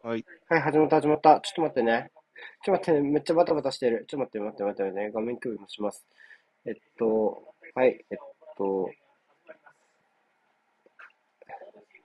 [0.00, 0.24] はい。
[0.48, 1.40] はい、始まった、始まった。
[1.40, 2.12] ちょっと待ってね。
[2.64, 3.10] ちょっと待ってね。
[3.10, 4.04] めっちゃバタバタしてる。
[4.06, 5.10] ちょっと待って、待って、待って。
[5.12, 6.06] 画面共有もします。
[6.64, 8.18] えっと、はい、えっ
[8.56, 8.90] と、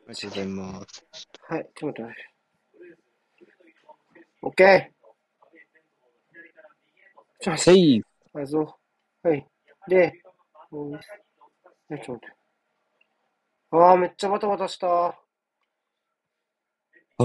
[0.08, 1.06] ありがとうございます。
[1.48, 2.30] はい、ちょっと待って。
[4.42, 4.80] オッケー
[7.44, 7.72] ちょっと待って。
[7.72, 8.04] セイ
[8.34, 8.76] あぞ。
[9.22, 9.46] はい。
[9.88, 11.00] で、ちょっ
[11.88, 12.28] と待って。
[13.70, 15.23] ああ、めっちゃバタバタした。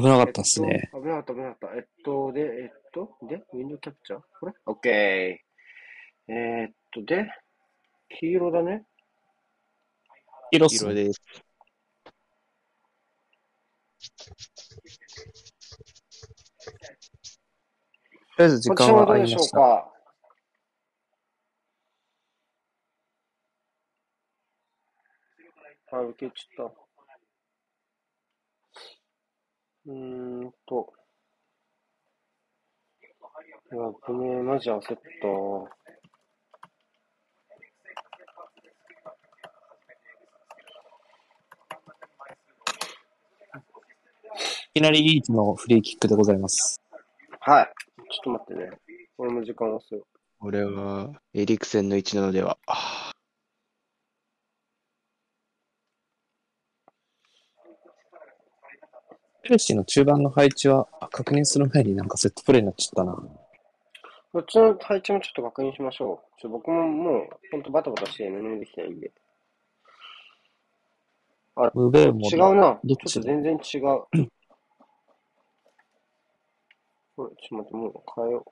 [0.00, 0.82] 危なかったっすね。
[0.84, 1.77] えっと、危なかった、危なかった。
[1.77, 4.52] えっと、で、えっと、で、ウィンドウキャプチャーこれ？
[4.66, 6.32] オッケー。
[6.32, 7.30] えーっと、で、
[8.20, 8.87] 黄色だね。
[10.50, 10.92] 色っすね。
[10.92, 11.20] 色です。
[18.37, 19.59] とりあえず時間はありました。
[19.59, 19.92] うか。
[25.90, 26.88] あ、受けちゃった。
[29.88, 29.95] うー
[30.48, 30.92] んと。
[33.73, 34.95] いや、危ねえ、マジ焦った。
[44.74, 46.79] いきなりリーチのフリーキックでございます。
[47.40, 47.73] はい。
[48.10, 48.79] ちょっと待ってね。
[49.16, 50.07] 俺も時間押すよ。
[50.38, 52.59] これは、エリクセンの1なのでは。
[59.49, 63.15] あペルシーの中盤の配置はあ確認する前になんかセットプレーになっちゃったな。
[64.31, 66.41] こっちの配置もちょっと確認しましょう。
[66.41, 69.10] ちょ僕ももう、ほんとバタバタして何もできてないんで。
[71.75, 72.78] ムベーモ違うな。
[72.87, 73.81] ちちょっと全然違う。
[73.81, 74.19] これ、
[77.16, 78.50] ちょっと待って、もう変えよう。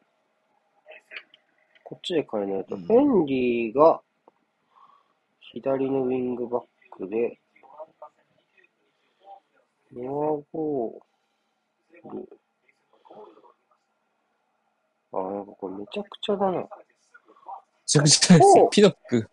[1.85, 2.75] こっちで変えないと。
[2.75, 4.01] うんフェンリーが
[5.53, 7.39] 左のウィングバックで、
[9.93, 12.29] ノアゴール。
[15.13, 16.59] あ、なんかこれめちゃくちゃだな。
[16.59, 16.67] め
[17.87, 19.31] ちゃくちゃですピノック。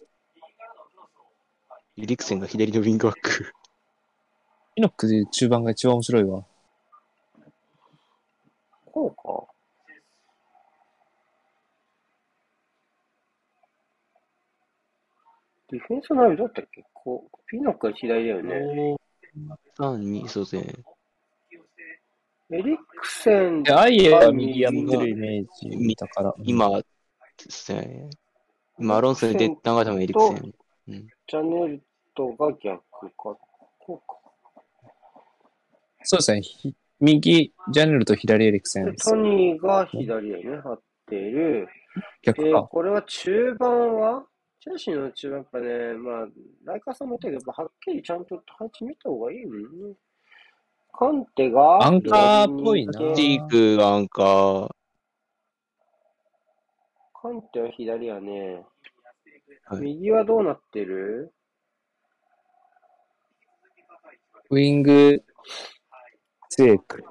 [1.97, 3.53] エリクセンが左のウィングバック。
[4.75, 6.45] ピノックで中盤が一番面白いわ。
[8.85, 9.45] こうか。
[15.69, 16.83] ディフェンスのあれどうだったっけ？
[16.93, 18.95] こう、ピノックが左だよね。
[19.77, 20.73] 3、2、そうですね。
[22.51, 26.35] エリクセンで、アイエが右やってるイメージ見たから。
[26.43, 26.85] 今で
[27.49, 28.09] すね。
[28.77, 30.53] 今、アロンソに出たのが多分エリクセン。
[30.85, 31.81] ジャネル
[32.13, 32.81] トが逆か。
[33.17, 33.39] こ
[33.89, 34.19] うか。
[36.03, 36.41] そうですね。
[36.41, 38.97] ひ右、ジャネルと左エリクセンで、。
[38.97, 40.61] トニーが左だよね。
[40.61, 41.67] 張ってる。
[42.21, 42.63] で、逆か。
[42.63, 44.25] これは中盤は
[44.63, 46.27] チェルシーの中盤やっぱね、まあ、
[46.63, 49.95] ライカーさんも言ったけど、はっきりちゃんと配置見た方がいいもんね。
[50.93, 54.69] カンテがアンカーっぽいな左にチいてーク、アンカー、
[57.21, 58.63] カンテは左やね。
[59.65, 61.33] はい右はどうなってる？
[64.49, 65.21] ウィング、
[66.47, 67.03] セーク。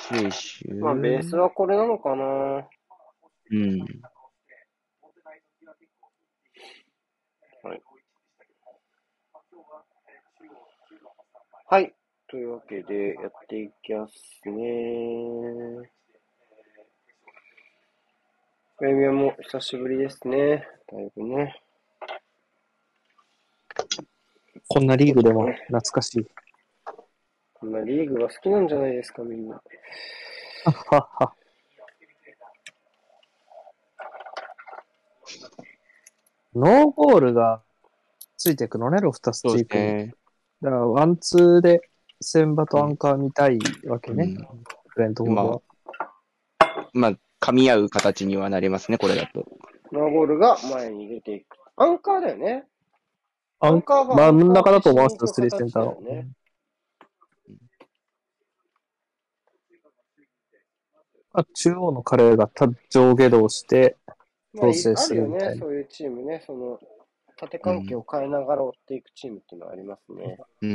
[0.00, 0.74] 選手。
[0.74, 2.66] まあ、ベースはこれなのかな。
[3.52, 3.78] うん。
[7.62, 7.74] は
[11.80, 11.94] い。
[12.28, 14.14] というわけで、やっていきます
[14.48, 15.90] ね。
[18.78, 20.68] プレミアも久しぶりですね。
[20.92, 21.60] だいぶね。
[24.68, 26.26] こんなリーグでも懐かしい。
[27.54, 29.54] こんなリーグが好きなんじゃないですか、みんな。
[29.54, 29.62] は
[30.70, 31.34] っはは。
[36.54, 37.62] ノーボールが
[38.36, 40.14] ついていくのね、ロフタスチークね。
[40.62, 41.80] だから、ワンツーで、
[42.20, 44.24] センバとアンカー見たいわけね。
[44.24, 44.64] うん
[44.98, 45.60] フレントフォードは。
[46.92, 49.46] まあ、噛み合う形にはなりますね、これだと。
[49.92, 51.56] ノーゴールが前に出ていく。
[51.76, 52.64] アンカーだよね。
[53.60, 56.28] アンカーが真ん中だと思いますよ、アンカースリーセンターのね。
[61.32, 64.07] あ中央の彼がた上下動して、まあ、
[64.56, 66.42] 調整するみたいなあるよね、そういうチームね。
[66.46, 66.80] その、
[67.36, 70.38] 縦関係を変えながら追っていくチームっていうのはありますね。
[70.62, 70.74] うん、うん、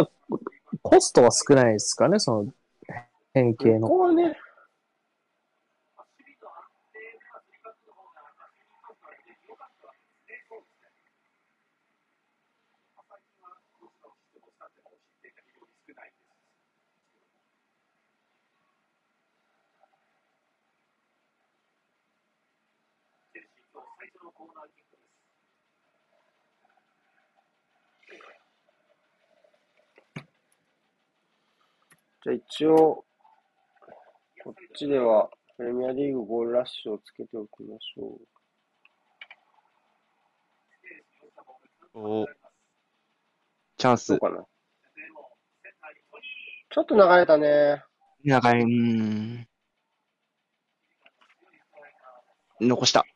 [0.00, 0.08] ん。
[0.82, 2.52] コストは少ないですかね、その、
[3.32, 3.88] 変形この。
[3.88, 4.36] こはね、
[24.28, 24.98] のコーナーキックで
[30.18, 30.28] す。
[32.24, 33.06] じゃあ一応、
[34.44, 38.18] こっちではプレミアリーグゴールラッシュをつけておきましょ
[41.94, 42.00] う。
[42.00, 42.26] お
[43.78, 44.18] チャンス。
[44.18, 44.44] かな？
[46.70, 47.82] ちょっと流れたね。
[48.22, 49.48] 長い、うん。
[52.60, 53.06] 残した。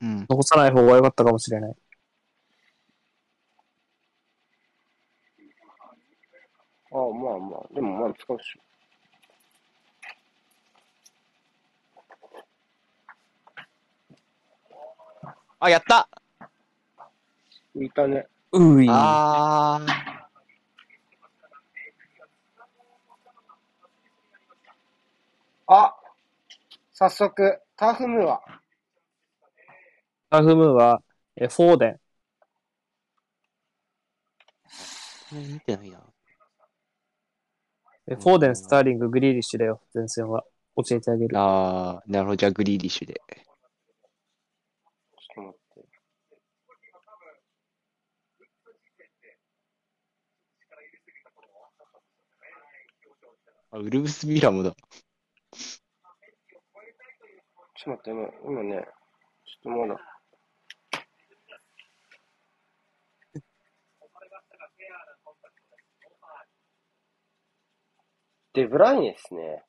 [0.00, 0.26] うん。
[0.28, 1.74] 残さない方が良かったかもしれない。
[6.90, 7.74] ああ、まあまあ。
[7.74, 8.60] でもまあ使うっしょ。
[15.60, 16.08] あ、やった
[17.74, 18.26] 浮いたね。
[18.52, 18.86] うい。
[18.88, 20.18] あー。
[25.70, 25.94] あ
[26.92, 28.38] 早速、ターフムー
[30.30, 30.38] ア。
[30.38, 31.02] タフムーは、
[31.36, 32.00] えフォーデン。
[35.32, 36.00] 見てないな。
[38.08, 40.42] えフォーデン、スターリング、グリーリッシュだよ、前線は。
[40.76, 41.38] 教えてあげる。
[41.38, 42.36] あー、なるほど。
[42.36, 43.14] じゃあ、グリーリッシュで。
[43.14, 45.88] ちょっと待って。
[53.70, 54.72] あ、ウルブスビラもだ。
[54.72, 58.28] ちょっと待って、今、
[58.62, 58.86] 今ね、
[59.62, 60.07] ちょっとまだ。
[68.54, 69.62] デブライネですね。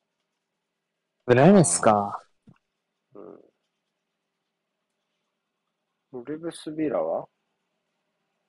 [1.26, 2.22] ブライネスか。
[3.14, 3.22] うん。
[6.20, 7.28] ウルブスビラは？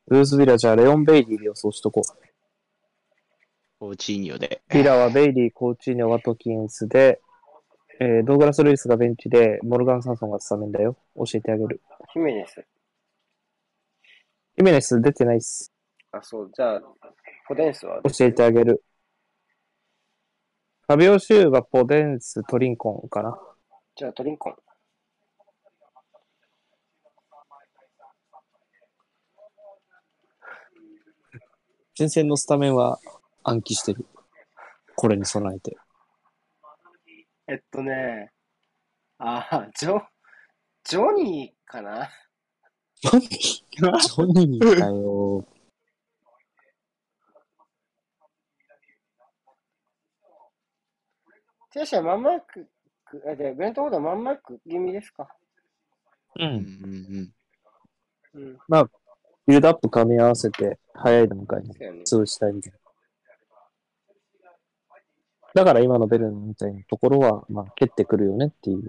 [0.08, 2.04] ルーズビラじゃあレオン・ベイリーで予想しとこう。
[3.80, 4.64] コーチーニョで。
[4.70, 7.22] ビラはベイリー、コーチーニョ、ワトキンスで、
[8.00, 10.98] えードーグラス・ルイスがベンチで、モルガン・サンソンがスタメンだよ。
[11.16, 11.82] 教えてあげる。
[12.14, 12.66] ヒメネス。
[14.56, 15.71] ヒメネス出てないっす。
[16.14, 16.82] あ、そう、じゃあ、
[17.48, 18.02] ポデンスは？
[18.04, 18.84] 教えてあげる。
[20.88, 23.40] ファビオ・シューがポデンス、トリンコンかな。
[23.96, 24.56] じゃあ、トリンコン。
[31.98, 33.00] 前線のスタメンは
[33.44, 34.06] 暗記してる。
[34.96, 35.78] これに備えて。
[37.48, 38.32] えっとね、
[39.18, 40.02] ああ、ジョ、
[40.84, 42.10] ジョニーかな？
[43.02, 43.30] ジョニー？
[43.30, 45.46] ジョニーかよ。
[51.72, 52.68] チェルシーはマンマーク、
[53.30, 55.28] あ、で、ブレントフォードはマンマーク気味ですか？
[56.38, 56.44] う。
[56.44, 57.32] うんん
[58.36, 58.90] うんうん。
[59.48, 62.04] ビルドアップ噛み合わせて、早い段階にそうやね。
[62.04, 62.80] 通したいみたいな。
[65.54, 68.84] だから今のベルナーみたいなところは、まあ、蹴ってくるよねっていう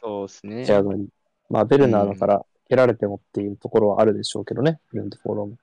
[0.00, 0.64] そうですね。
[0.64, 1.08] 仕上がり。
[1.48, 5.56] まあ、ベルナーだから蹴られてもっていうところはあるでしょうけどね、ブレントフォードも。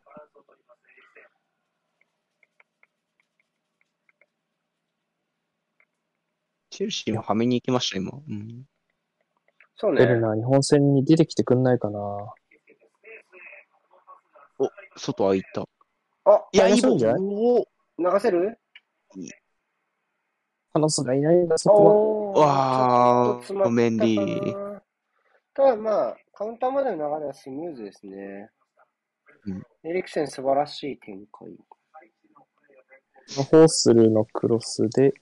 [6.78, 8.12] チェルシーもはめに行きました、今。
[8.12, 8.64] うん。
[9.76, 10.06] そうね。
[10.06, 12.00] ベルナー日本戦に出てきてくんないかな。
[14.96, 15.68] 外開いた。
[16.26, 17.66] あ、いや、あいいボそうじゃないお
[17.98, 18.60] 流せる？
[20.72, 23.70] カノスがいないんだ、そこおーわーちょっと詰まっ
[25.56, 28.52] ただまあ、カウンターまでの流れはスムーズですね。
[29.48, 31.50] うんエリクセン素晴らしい展開。
[31.50, 33.44] は。
[33.46, 35.16] ホースルのクロスで、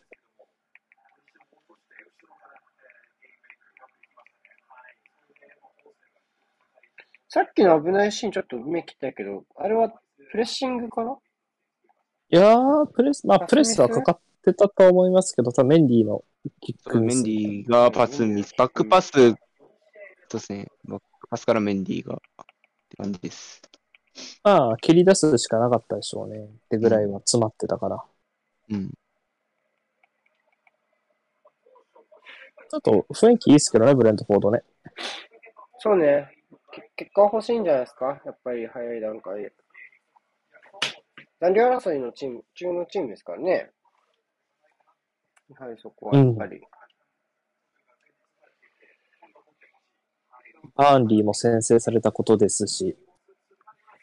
[7.35, 9.89] さっきの危ないシーンちょっと目切ったけど、あれは
[10.31, 11.17] プレッシングかな？
[12.29, 16.23] いやー、プレス、まあ、あプレスはかかってたとは思いますけど、多分メンディーの
[16.61, 18.53] キックミスメンディーがパスミス。
[18.57, 19.35] バックパス、そう
[20.31, 20.67] ですね。
[20.85, 22.15] バックパスからメンディーが。
[22.15, 22.17] っ
[22.87, 23.61] て感じです。
[24.41, 26.39] まあ、切り出すしかなかったでしょうね。
[26.39, 28.01] ってぐらいは詰まってたから。
[28.69, 28.87] うん。
[28.87, 34.63] ちょっと雰囲気いいっすけどね、ブレントフォードね。
[35.79, 36.31] そうね。
[36.75, 38.21] け結果は欲しいんじゃないですか？
[38.25, 39.53] やっぱり早い段階で。
[41.39, 43.71] 残留争いのチーム、中のチームですからね。
[45.49, 46.61] やはりそこはやっぱり。
[50.75, 52.97] バーンリーも先制されたことですし、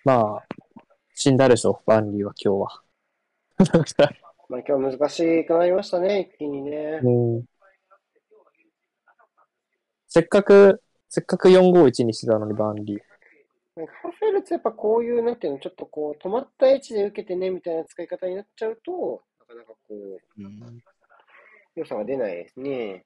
[0.05, 0.47] まあ、
[1.15, 2.83] 死んだでしょ、バーンリーは今日は。
[4.49, 7.01] まあ今日難しくなりましたね、一気にね。
[7.03, 7.45] うん
[10.15, 10.83] せっかく、
[11.15, 12.99] せっかく451にしてたのに、バーンリー。
[13.77, 19.95] ハフェルツやっぱこういう、なんていうの、ちょっとこう、止まった位置で受けてね、みたいな使い方になっちゃうと、なかなかこ
[20.39, 20.83] う、うん、
[21.77, 23.05] 良さが出ないですね。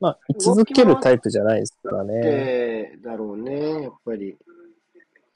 [0.00, 2.20] まあ、居続けるタイプじゃないですからね。
[2.20, 4.36] で、だろうね、やっぱり。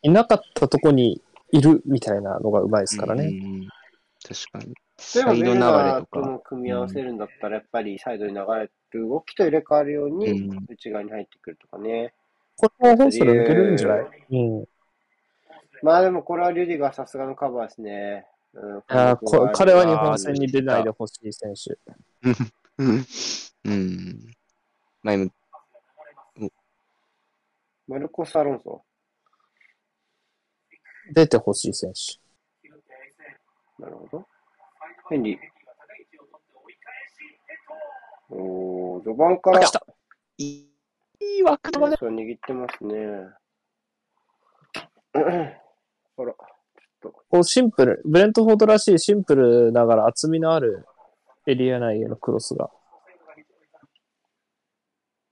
[0.02, 3.26] いなかったとこにいるみたいなのがうまいですからね。
[3.26, 3.69] うん
[4.25, 4.75] 確かに。
[5.14, 6.44] でもサイド流れとーともか。
[6.50, 12.14] 組み合わせるんだったら、やっぱりサイドに流れる動きと入れ替わるようにうん内側に入ってくるとかね。
[12.56, 14.06] これもホースト抜けるんじゃない？
[14.30, 14.68] うん。
[15.82, 18.26] まあでもこれはリュディがさすがのカバーですね。
[18.54, 21.76] うん、あーこ彼は日本戦に出ないでほしい選手。
[22.78, 23.06] うん。
[25.02, 25.30] まあ、今
[27.88, 28.82] マルコス・アロンソ。
[31.12, 32.21] 出てほしい選手。
[33.82, 34.25] なるほど。
[35.12, 35.38] ヘンリー。
[38.31, 39.61] おー、序盤から
[40.38, 40.66] い
[41.21, 41.97] い枠だね。
[42.00, 42.95] 握ってますね。
[46.16, 46.35] あら、
[47.28, 50.87] こうシンプル、ブレントフォードらしいシンプルながら厚みのある
[51.47, 52.71] エリア内へのクロスが。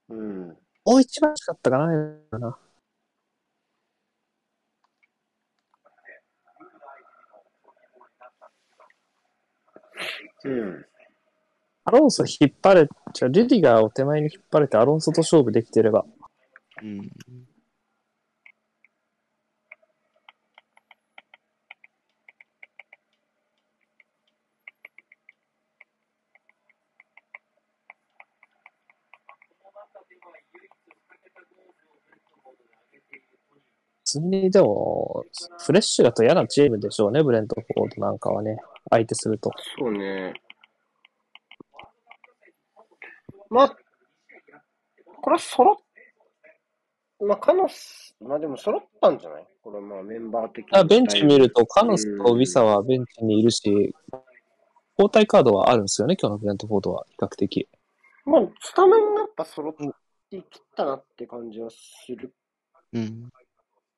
[0.09, 0.57] うん。
[0.85, 1.79] もう一番欲しかったか
[2.37, 2.59] な。
[10.45, 10.85] うん。
[11.83, 16.05] アロンソ引っ張れ、じゃあリディガーを手前に引っ張れてアロンソと勝負できてれば。
[16.83, 17.01] うん。
[34.03, 35.23] 普通にでも、
[35.59, 38.57] フレッシュだと嫌なチームでしょうね、ブレントフォードなんかはね。
[38.91, 39.51] 相手すると。
[39.79, 40.33] そうね。
[43.49, 43.75] まあ、
[45.21, 45.77] これは揃っ、
[47.27, 49.47] まあ、カノス、まあでも揃ったんじゃない？
[49.61, 53.95] これはまあメンバー的あベンチ見ると、カノスとうんウィサはベンチにいるし、
[54.97, 57.67] 交代カードはあるんですよね、今日のブレントフォードは、比較的。
[58.25, 59.73] まあ、スタメンがやっぱ揃っ
[60.29, 60.43] てきっ
[60.75, 61.77] たなって感じはす
[62.15, 62.33] る
[62.93, 63.29] うん。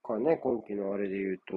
[0.04, 1.56] かね、今季のあれで言うと。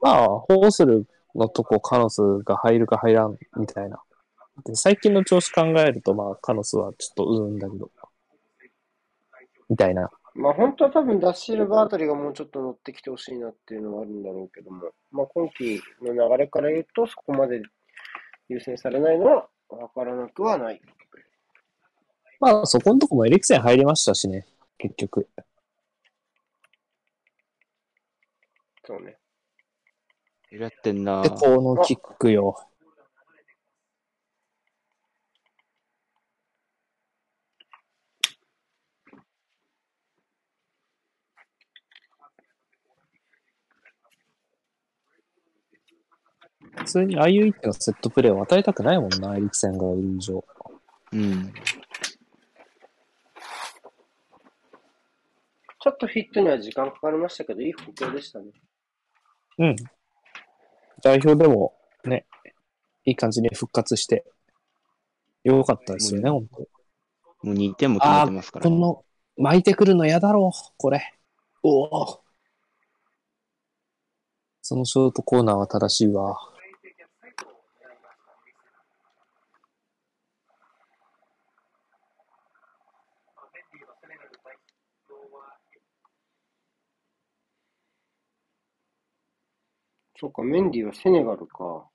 [0.00, 1.06] まあ、ホースル
[1.38, 4.02] のとこカノスが入るか入らんみたいな。
[4.64, 7.90] で最近の調子考えると、まあ、カノスはちょっとうーんだけど。
[9.68, 10.10] みたいな。
[10.34, 17.62] まあ本当は多分ダッシルバーあたりがもうちょっと乗ってきてほしいなっていうのはあるんだろうけども、まあ今季の流れから言うとそこまで
[18.48, 20.80] 優先されないのはわからなくはない。
[22.40, 24.46] まあ、そこのとこもエリクセン入りましたしね、
[24.78, 25.28] 結局。
[28.86, 29.18] そうね。
[30.50, 32.56] やってんなで、このキックよ。
[46.76, 50.44] 普通にああいう一手のセットプレーを与えたくないもんな、エリクセンがいる以上。
[51.12, 51.52] うん。
[55.80, 58.46] ちょっとフィットには時間かかりましたけど、いい補強でしたね。
[59.58, 59.76] うん。
[61.02, 61.74] 代表でも
[62.04, 62.26] ね、
[63.04, 64.24] いい感じに復活して、
[65.44, 66.60] よかったですよね、うん本当
[67.46, 68.70] もう2点も決めてますからこ。
[68.70, 69.04] の、
[69.36, 71.14] 巻いてくるの嫌だろう、これ。
[71.62, 72.20] おお。
[74.62, 76.36] そのショートコーナーは正しいわ。
[90.20, 91.88] そうか、メンディーはセネガルか。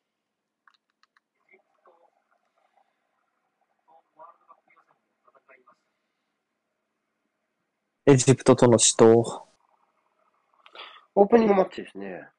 [8.06, 9.44] エジプトとの死闘。
[11.16, 12.30] オープニングマッチですね。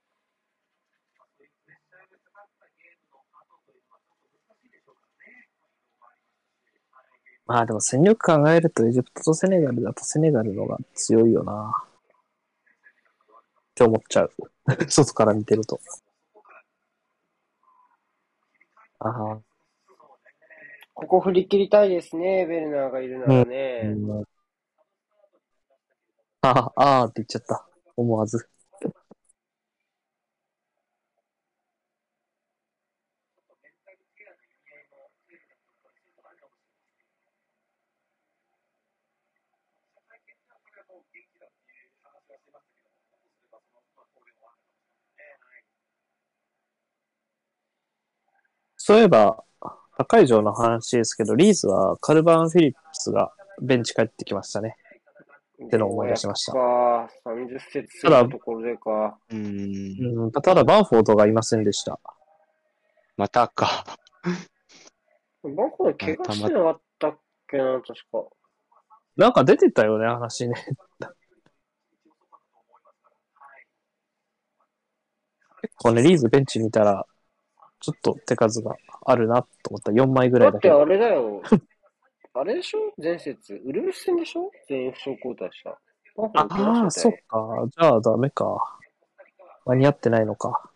[7.46, 11.74] まあでも戦力考えるとエジプトとセネガルだとセネガルのが強いよな。
[11.76, 14.53] って思っちゃう。
[14.88, 15.80] 外から見てると。
[19.00, 19.40] ああ、
[20.94, 23.80] ここ振り切りたいですね、ベルナーがいるならね。
[23.84, 24.24] うん
[26.46, 27.66] ああ、ああって言っちゃった。
[27.96, 28.46] 思わず。
[48.86, 49.42] そういえば、
[49.92, 54.76] 破壊城の話ですけど、リーズはカルバン・フィリップスがベンチ帰ってきましたね。
[55.64, 59.16] ってのを思い出しましたか、30節過ぎたところでか。
[59.30, 59.46] うん。
[60.24, 61.98] うん、ただバンフォードがいませんでした。
[63.16, 63.86] またか。
[65.42, 68.28] バンコク怪我してなかったっけな、確か。
[69.16, 70.62] なんか出てたよね、話ね。
[75.62, 77.06] 結構ね、リーズベンチ見たら、
[77.84, 78.74] ちょっと手数が
[79.04, 79.92] あるなと思った。
[79.92, 80.78] 4枚ぐらいだけど。
[80.78, 81.42] だってあれだよ。
[82.32, 82.78] あれでしょ？
[82.96, 83.60] 前節。
[83.62, 84.50] ウルフス戦でしょ？
[84.66, 85.70] 全員負傷交代した。
[85.70, 87.10] ああ、そ。
[87.10, 88.78] っかじゃあダメか。
[89.66, 90.70] 間に合ってないのか。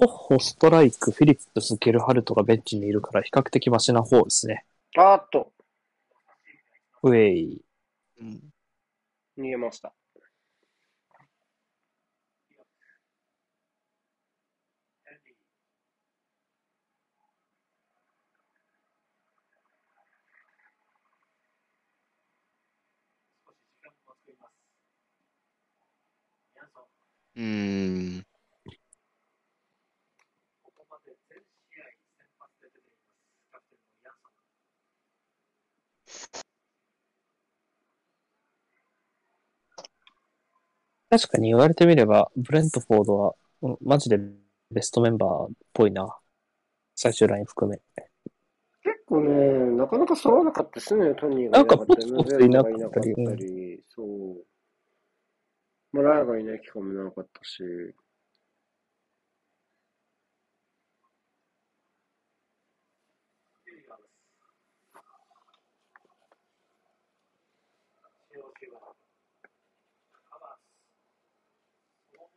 [0.00, 4.64] コッホ、ストライク、フィリップス、ゲルハルトがベンチにいるから比較的マシな方ですね。
[4.96, 5.52] あーっと、
[7.02, 7.62] ウェイ。
[8.20, 8.40] うん
[9.36, 9.92] 逃げました。
[27.36, 28.29] うーん。
[41.10, 44.18] 確かに言われてみれば、ブレントフォードは、うんマジで
[44.70, 46.16] ベストメンバーっぽいな。
[46.94, 47.78] 最終ライン含め。
[48.82, 53.00] 結構ね、なかなか揃わなかったですね、トニーがなんかいなかったり、ポツポツいなかったりいなか
[53.34, 54.46] ったり、そう。
[55.92, 57.62] まあ、ライがいない期間もなかったし。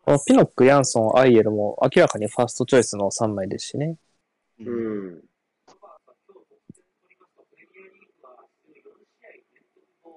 [0.05, 3.95] このピノック、ヤンソン、アイエルも明らかにファーストチョイスの3枚ですしね。
[4.59, 5.15] ううんん。
[5.15, 5.21] ん？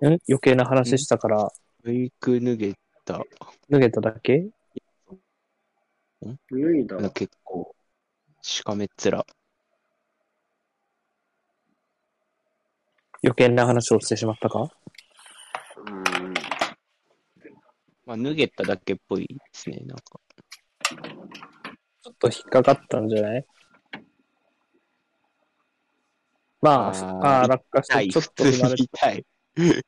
[0.03, 1.53] 余計な話したから、
[1.85, 3.23] ウェイク脱げた。
[3.71, 4.49] 脱げただけ？
[6.21, 7.11] 脱いだ。
[7.11, 7.77] 結構、
[8.43, 9.25] しかめっ面。
[13.23, 14.69] 余計な話をしてしまったか？
[15.77, 16.16] うん。
[18.07, 20.21] まあ、脱げただけっぽいですね、なんか。
[22.03, 23.45] ちょっと引っかかったんじゃない？
[26.63, 29.27] まあ、あーあ落下して、ちょっと離れて、に痛い。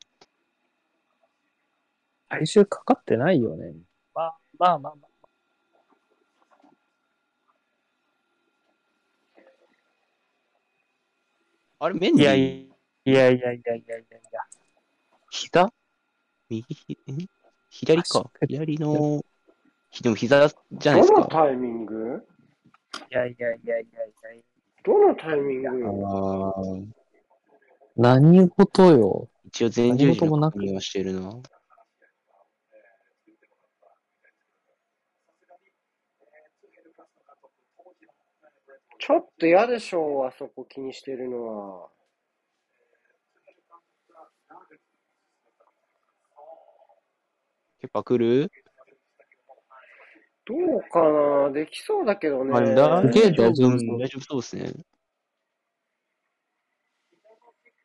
[2.27, 3.73] 体重かかってないよね。
[4.13, 5.09] まあ、まあまあまあ。
[11.85, 12.69] あれ、メンディいやい
[13.05, 14.41] やいやいやいやいやいや。
[15.29, 15.71] 膝？
[16.49, 16.65] 右？
[16.75, 17.38] ひ、ん
[17.69, 18.29] 左か。
[18.47, 19.23] 左の、
[19.91, 21.45] ひでも膝じゃないですどのか。
[21.45, 22.25] タイミング？
[23.11, 24.41] いやいやいやいやいや
[24.83, 25.69] どのタイミング？
[26.05, 26.85] あー
[27.95, 29.27] 何事よ。
[29.45, 31.41] 一応前十字の確認はしてるな。
[39.01, 41.87] ちょっと嫌でしょう、あそこ気にしてるのは。
[47.81, 48.51] ケパ来る？
[50.45, 51.01] どうか
[51.47, 51.51] な？
[51.51, 52.51] できそうだけどね。
[52.53, 53.01] あれだ？
[53.01, 54.85] すげえ大丈夫大丈夫大丈夫そうですね。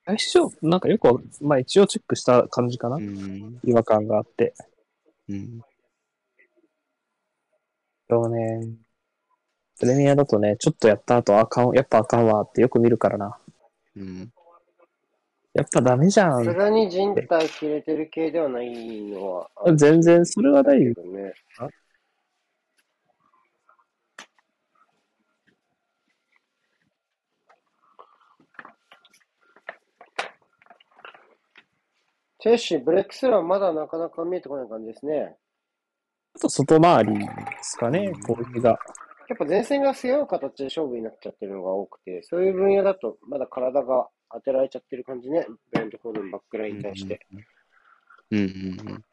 [0.06, 2.96] 最初、なんかよくわ、まあ一応チェックした感じかな。
[2.96, 3.60] うん。
[3.64, 4.54] 違和感があって。
[5.28, 5.60] うん。
[8.10, 8.68] そうね。
[9.80, 13.38] プレミアだとね、ちょっとやった後、あかん、やっぱあかんわってよく見るからな。
[13.96, 14.32] うん。
[15.54, 16.44] やっぱダメじゃん。
[16.44, 20.92] さすがに人体切れてる系ではないのは全然、それはないよ。
[21.04, 21.32] ね。
[32.40, 35.36] チェルシー、ブレックスラーまだなかなか見えてこない感じですね。
[36.34, 37.26] ちょっと外回りで
[37.62, 38.70] すかね、攻撃が。
[39.28, 45.46] やっぱ前線が背負う形で勝負になっちゃってるのが多くて、そういう分野だとまだ体が当てられちゃってる感じね。
[45.72, 47.20] ブレントフォードのバックラインに対して。
[48.30, 49.04] うんうん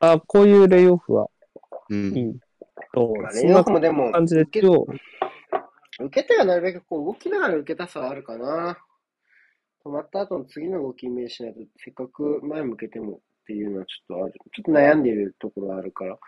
[0.00, 1.28] あ、こういうレイオフは？
[1.88, 2.16] うん。
[2.16, 2.38] いい。
[2.92, 8.76] とまあ、レイオフもでも、感じで受け受け手がなるべくこう動きながら受けたさはあるかな。
[9.84, 14.34] 止まった後の次の動きイメージしないと、せっかく前向けてもっていうのはちょっとある。
[14.54, 16.18] ちょっと悩んでいるところはあるから。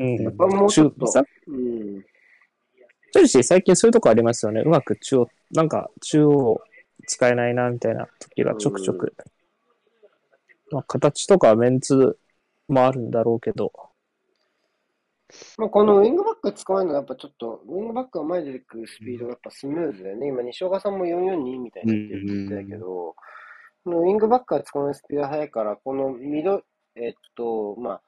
[0.00, 0.16] うん。
[0.16, 2.04] やっぱもうちょっと中さうん。
[3.12, 4.60] チェルシー最近そういうとこありますよね。
[4.64, 6.60] うまく中央、なんか中央
[7.06, 9.14] 使えないなみたいな時がちょくちょく。
[10.70, 12.18] まあ、形とかメンツ
[12.68, 13.72] もあるんだろうけど。
[15.58, 20.28] まあ、このウィングバック使われるのはやっぱちょっと、ウィングバックが前に出てくるスピードがやっぱスムーズだよね。
[20.28, 23.14] 今、西岡さんも442みたいになってるって言ってたけど、
[23.84, 26.62] このウィングバックが使われるスピードが速いから、このミド、
[26.94, 28.02] えっと、まあ、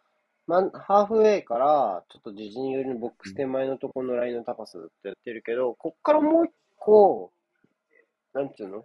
[0.46, 7.32] まんハーフウェイからちょっと自陣寄りのボックス手前のところのラインの高さだってやってるけど、こっからもう一個、
[8.34, 8.84] なんていうの？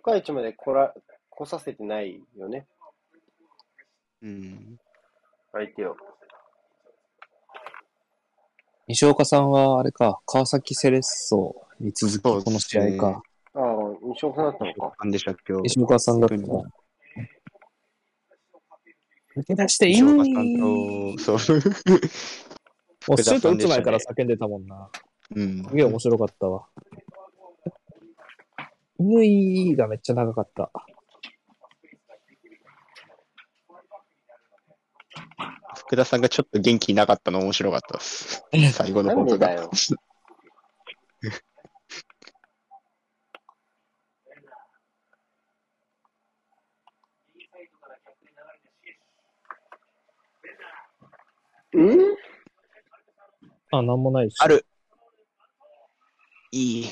[0.00, 0.94] 深い位置まで来ら、
[1.30, 2.66] 来させてないよね。
[4.22, 4.78] うん。
[5.52, 5.96] 相手を。
[8.88, 13.22] 西岡さんは、あれか、川崎セレッソに続き、そうですねこの試合か。
[13.54, 13.62] ああ、
[14.02, 14.96] 西岡さんだったのか。
[15.00, 15.52] なんでしたっけ？
[15.52, 15.62] 今日。
[15.64, 16.42] 西岡さんだったら。
[19.36, 21.16] 抜け出していい西の岡さんに。
[21.16, 21.58] と、そう。
[23.08, 24.88] もうシュート打つ前から叫んでたもんな。
[25.34, 25.64] うん。
[25.64, 26.66] すげえ面白かったわ。
[28.98, 30.70] ぬいがめっちゃ長かった。
[35.76, 38.44] 福田さんがちょっと元気なかったの面白かったです。
[38.72, 39.70] 最後の方が。
[51.72, 52.16] うん
[53.70, 54.36] あ、なんもないし。
[54.38, 54.64] ある。
[56.52, 56.86] いい。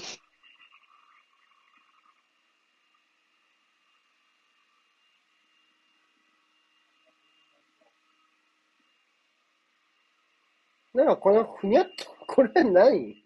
[10.95, 13.17] なんかこのふにゃっと、 これ何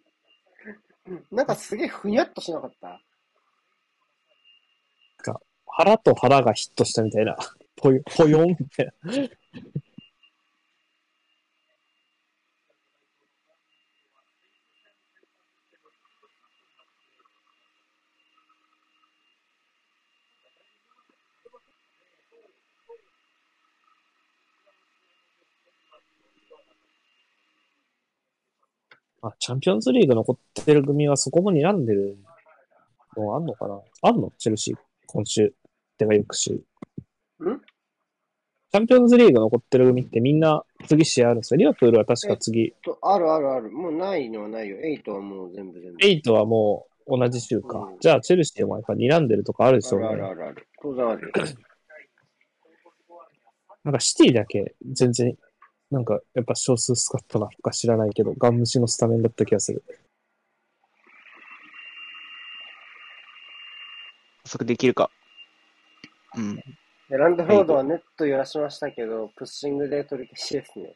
[1.31, 3.01] なんかすげえふにゃっとしなかった？
[5.67, 7.37] 腹と腹がヒットしたみたいな。
[7.77, 9.13] ぽよ、ぽよんみたいな。
[29.29, 32.19] あ、チャンピオンズリーグ残ってる組はそこも睨んでる
[33.17, 33.81] のあんのかな？
[34.03, 34.33] あんの？
[34.39, 35.55] チェルシー、今週。
[35.97, 36.53] てか、翌週。
[36.53, 36.59] ん？
[38.71, 41.59] チャンピオンズリーグ残ってる組ってみんな次試合あるんですよ。
[41.59, 43.71] リバプールは確か次、とあるあるある。
[43.71, 44.77] もうないのはないよ。
[44.77, 45.99] 8はもう全部全部。
[45.99, 47.79] 8はもう同じ週か。
[47.79, 50.09] うんじゃあ、チェルシーもやっぱ睨んでるとかあるでしょうね。
[50.09, 50.69] あるあるある。
[50.83, 51.33] 当然あるよ。
[53.85, 55.35] なんかシティだけ全然、
[55.91, 59.83] なんかやっぱ少数スカットなのか知らないけど、ガン無視のスタメンだった気がする。
[64.45, 65.11] 加速できるか。
[66.37, 66.57] うん。
[66.57, 70.95] でランドフォードはネット揺らしましたけど、プッシングで取り消しですね。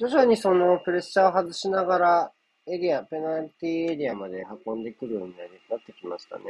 [0.00, 2.32] 徐々にそのプレッシャーを外しながら、
[2.66, 5.34] エリア、ペナルティーエリアまで運んでくるように
[5.68, 6.44] なってきましたね。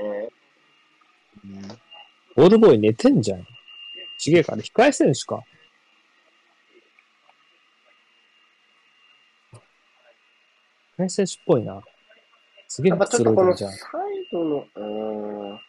[1.45, 1.79] うん
[2.35, 3.47] オールボーイ寝てんじゃん。
[4.19, 5.43] ちげえか、あれ控え選手か？
[10.99, 11.83] 控え選手っぽいな。
[12.69, 14.29] すげえくつろいでるじゃんとこのサイ。
[14.33, 15.61] ドの、うーん、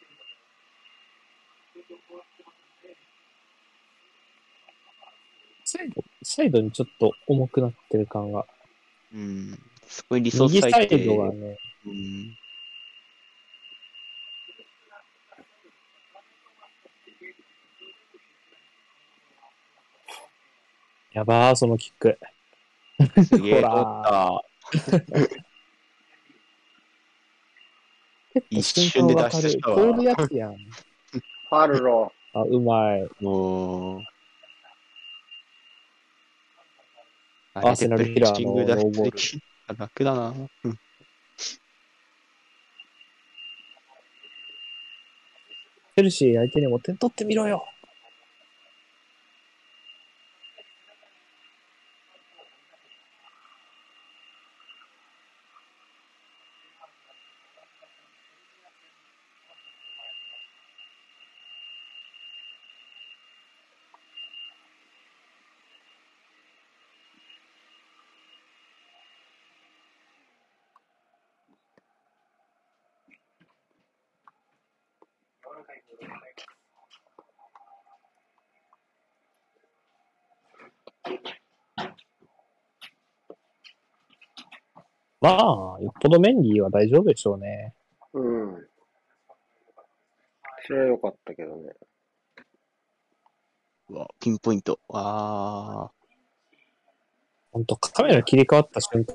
[5.65, 8.45] サイド、サイドにちょっと重くなってる感が。
[9.13, 9.60] うん。
[9.88, 12.38] そこにリソース右サイドがね、うん。
[21.13, 22.17] やばー、そのキック。
[23.26, 24.43] すげえ、ほ取らった。
[28.50, 30.56] 一瞬で出してしまうわ通るやつやん。
[30.56, 33.08] ファルロあ、うまい。
[33.19, 34.02] もう。
[37.54, 40.34] アーセナルキラーのあれでプレッシング脱出ノーボ楽だな。
[40.63, 40.78] うん
[45.95, 47.63] チェルシー相手にも点取ってみろよ。
[85.24, 87.74] まあ、よっぽどメンディーは大丈夫でしょうね。
[88.14, 88.20] ー。
[88.20, 88.68] うん。
[90.68, 91.72] それは良かったけどね。
[93.90, 94.82] うわ、ピンポイント。
[94.90, 95.90] あ
[97.54, 99.06] ほんと、カメラ切り替わった瞬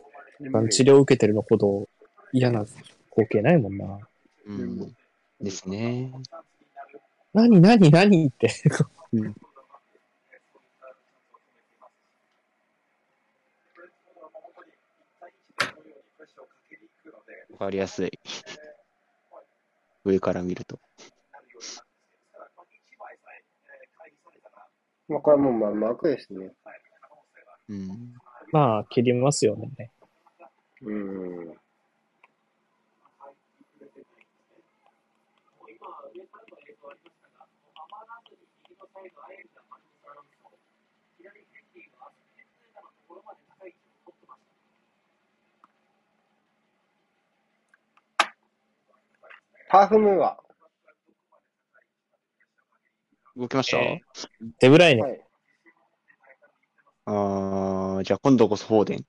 [0.40, 1.86] 間、治療を受けてるのほど
[2.32, 2.64] 嫌な
[3.10, 3.84] 光景ないもんな。
[3.84, 3.98] ー。
[4.46, 4.96] うん。
[5.42, 6.10] ですね。
[7.34, 8.50] 何何何って。
[9.12, 9.34] うん。
[17.58, 18.10] わかりやすい。
[20.04, 20.78] 上から見ると。
[25.08, 26.52] まあ、これはもうまあ幕ですね。
[27.68, 28.14] うん。
[28.52, 29.90] まあ、切りますよね。
[30.82, 31.56] うん。
[49.68, 50.38] パフムーア。
[53.36, 54.00] 動きました、え
[54.60, 55.02] デブライネ。
[55.02, 55.20] はい。
[57.04, 59.06] あー、じゃあ今度こそフォーデン。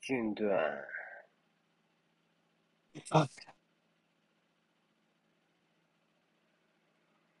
[0.00, 0.54] ジュンドゥア
[3.24, 3.28] ン。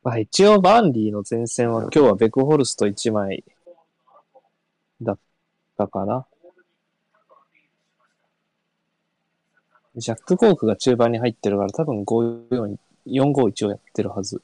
[0.02, 3.44] まあ、一応、バンリーの前線は今日はベクホルスト1枚
[5.00, 5.18] だっ
[5.76, 6.26] たかな。
[9.98, 14.42] ジャック・コークが中盤に入ってるから多分5-4 4-5-1をやってるはず。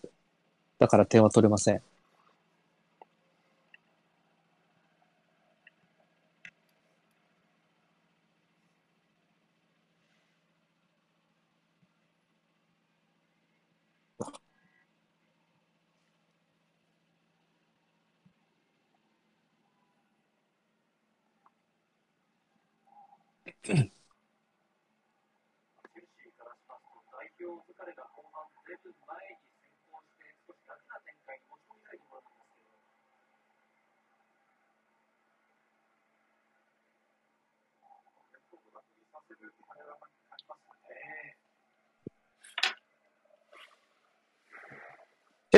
[0.79, 1.83] だから点は取れません。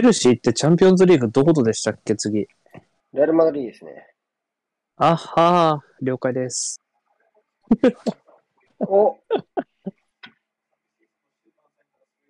[0.07, 2.17] ルシーってチャンピオンズリーグどことでしたっけ？
[2.17, 2.49] 次。
[3.13, 4.15] レアル・マドリーですね。
[4.97, 6.81] あはー、了解です。
[8.81, 9.19] お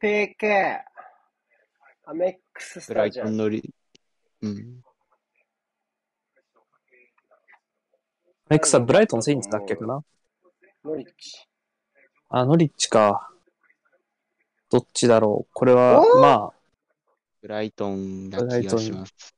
[0.03, 0.81] PK!
[2.07, 3.31] アメックススブライタジアム。
[3.31, 3.75] トンのり、
[4.43, 4.83] うん。
[8.49, 10.03] メックさん、ブライトンセインツだっけかな？
[10.85, 11.49] ノリッチ。
[12.29, 13.31] あ、ノリッチか。
[14.71, 15.51] どっちだろう。
[15.53, 16.56] これはまあ、
[17.47, 19.37] ブライトンな気がします。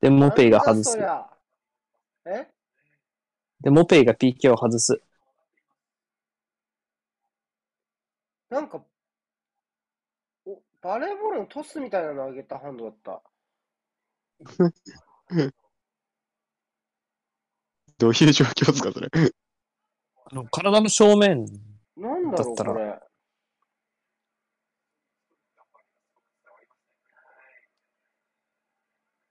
[0.00, 0.98] で、モペイが外す
[2.26, 2.48] え？
[3.60, 5.00] で、モペイが PK を外す。
[8.50, 8.82] なんか、
[10.46, 13.22] お、バレーボールのトスみたいなの上げたハンドだった。
[17.98, 19.08] どういう状況ですか、それ？
[20.24, 21.46] あの体の正面。
[21.96, 23.11] なんだろう、だったらこれ。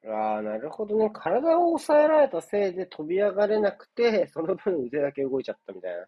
[0.08, 1.12] ああ、なるほどね。
[1.14, 6.08] 体を抑えられたせいで飛び上がれなくて、その分腕だけ動いちゃったみたいな。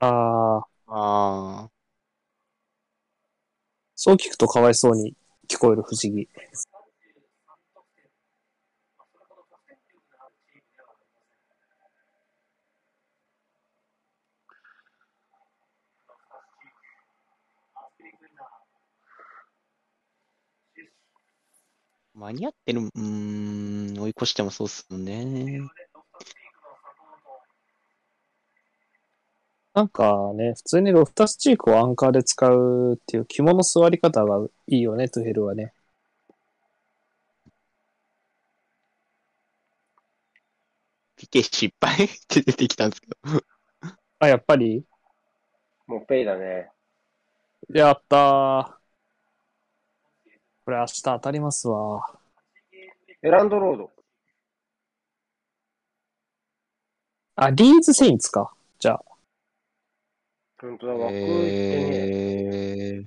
[0.00, 1.70] ああ、あ
[3.94, 5.14] そう聞くとかわいそうに
[5.48, 6.28] 聞こえる不思議。
[22.16, 23.00] 間に合ってる、うー
[23.94, 25.60] ん、追い越してもそうっすもんね。
[29.74, 35.74] なんかね、普通にロフタスチークをアンカーで使うっていう肝の座り方がいいよね、トゥヘルはね。
[41.16, 43.14] ピケ失敗って出てきたんですけど。
[44.18, 44.84] あ、やっぱり？
[45.86, 46.70] もうペイだね。
[47.68, 48.85] やったー。
[50.66, 52.04] これ明日当たりますわ。
[53.22, 53.92] エランドロード。
[57.36, 58.52] あ、リーズセインツか。
[58.80, 59.02] じゃあ。
[60.60, 61.28] 本当だ、枠行ってね。
[62.96, 63.06] えー、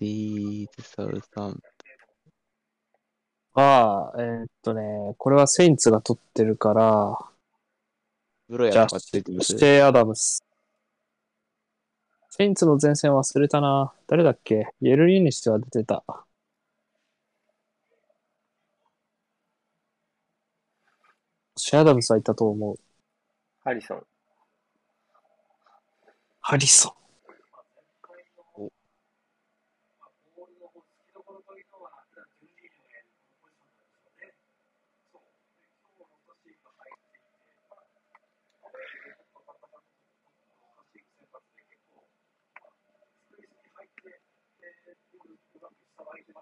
[0.00, 1.62] リーズ・サウサン
[3.54, 7.16] ああ、えーっとね、これはセインツが取ってるから、
[8.48, 9.56] ブロじゃあ、ヤとか出てます？
[9.56, 10.42] シェイ・アダムス。
[12.38, 13.92] セインツの前線忘れたな。
[14.06, 14.68] 誰だっけ？
[14.80, 16.04] イェルリーにしては出てた。
[21.56, 22.78] シアダムスはいたと思う。
[23.64, 24.02] ハリソン。
[26.40, 27.07] ハリソン。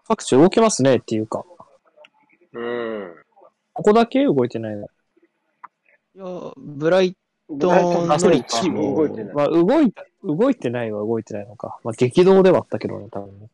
[0.08, 1.44] 各地動きますねっていうか、
[2.52, 3.14] うん。
[3.72, 4.86] ここだけ動いてないの。
[4.86, 7.16] いや、ブライ
[7.48, 7.58] トン
[8.08, 9.34] ノリッチも動いてない。
[9.34, 11.78] まあ、動いた、動いてないは動いてないのか。
[11.84, 13.48] まあ、激動ではあったけどね、多分ね。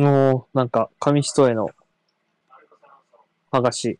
[0.00, 1.68] もう、なんか、紙一重の、
[3.52, 3.98] 剥がし。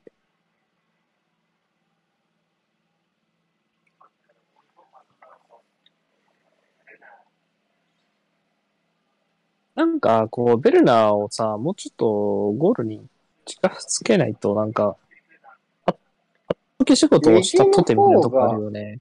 [9.75, 12.07] なんか、こう、ベルナーをさ、もうちょっと
[12.53, 13.07] ゴールに
[13.45, 14.97] 近づけないと、なんか、
[15.85, 15.99] あっ、
[16.49, 19.01] あっとけ仕事をしたとてみたいなとこあるよね。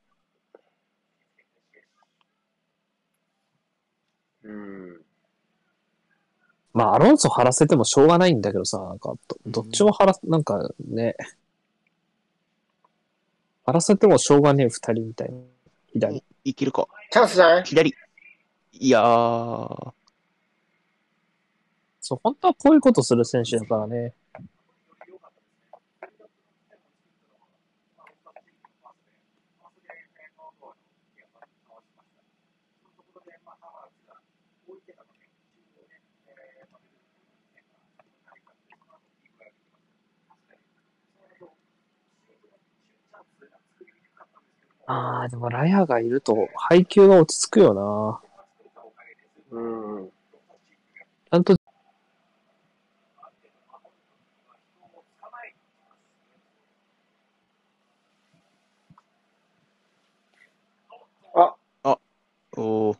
[4.44, 4.89] うん。
[6.74, 11.16] まあ、アロンソ張らせてもしょうがないんだけどさ、なんか、どどっちも張ら、なんかね、
[13.66, 15.38] 張らせてもしょうがねえ二人みたいな。
[15.94, 16.24] 左。
[16.44, 16.88] いけるか。
[17.12, 17.64] チャンスじゃない？
[17.64, 17.96] 左。
[18.74, 19.92] いやー、
[22.02, 24.14] そう、本当はこういうことする選手だからね。
[44.90, 48.22] ああ、でもラヤがいると配球が落ち着くよな。
[49.52, 50.10] うん。
[50.10, 51.56] ちゃんと
[61.84, 62.00] あ、
[62.58, 63.00] おー、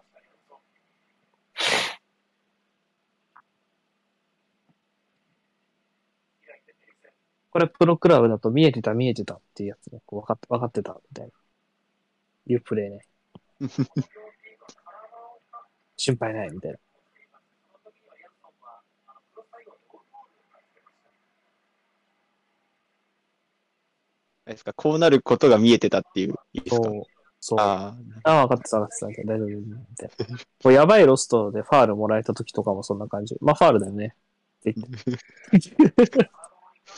[7.52, 10.02] これプロクラブだと見えてた見えてたっていうやつね。
[10.06, 11.32] こう分かって、分かってたみたいな。
[12.48, 13.00] いうプレイね。
[15.98, 16.78] 心配ないみたいな。
[24.46, 26.84] あれですか、こうなることが見えてたっていう、いいですか？
[26.84, 27.04] そう。
[27.42, 27.60] そう。
[27.60, 29.34] あああ、分かってた分かってた。
[29.34, 29.48] 大丈夫。
[29.60, 29.66] み
[29.98, 30.38] たいな。
[30.38, 33.36] こうやばいロストでファールもらえた時とかもそんな感じ。
[33.42, 34.16] まあファールだよね。
[34.60, 36.30] って言って。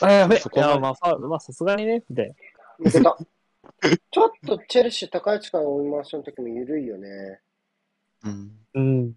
[0.00, 0.36] あ、やべ。
[0.36, 2.02] いや、まあファール、まあさすがにね。
[2.08, 2.34] みたいな。
[2.90, 3.16] 抜けた。
[4.10, 7.40] ちょっとチェルシー高い力追い回しの時も緩いよね。
[8.24, 8.50] ーうん。
[8.74, 9.12] うん。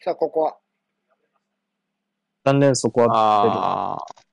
[0.00, 0.58] さあ、ここは。
[2.44, 4.24] 残念そこはあー、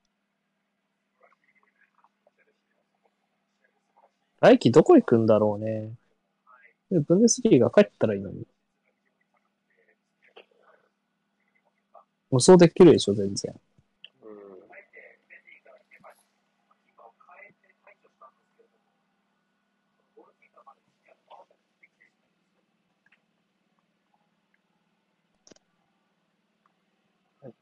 [4.40, 5.92] 来季どこ行くんだろうね。
[6.90, 8.46] ブンデスリーガ帰ったらいいのに。
[12.30, 13.54] 無双できるでしょ、全然。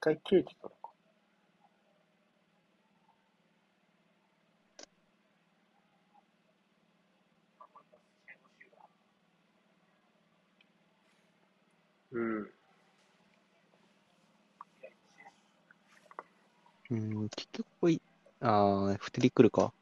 [0.00, 0.90] 回ケーキ取るか。
[12.12, 12.50] うん。
[16.90, 18.02] うん、結局こい、
[18.40, 19.72] あー、二人来るか。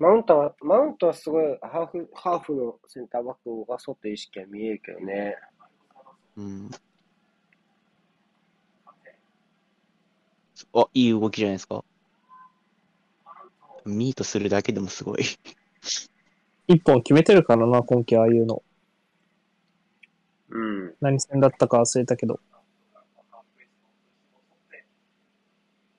[0.00, 5.36] マウントは、マウントはすごい、ハーフ、ハーフのセンターバックを動かそうという意識は見えるけどね。
[6.38, 6.70] うん。
[10.72, 11.84] あ、いい動きじゃないですか。
[13.84, 15.22] ミートするだけでもすごい。
[16.66, 18.62] 一本決めてるからな、今季ああいうの。
[20.48, 20.94] うん。
[21.02, 22.40] 何戦だったか忘れたけど。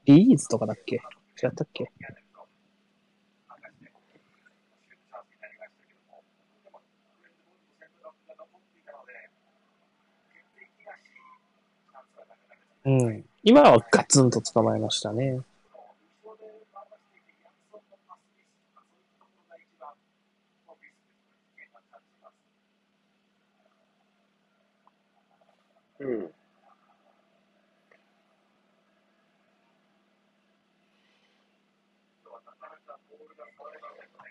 [0.06, 0.96] リーズとかだっけ？
[0.96, 1.00] 違
[1.50, 1.92] ったっけ？
[12.86, 13.26] うん。
[13.44, 15.42] 今はガツンと捕まえましたね。
[26.00, 26.32] うん。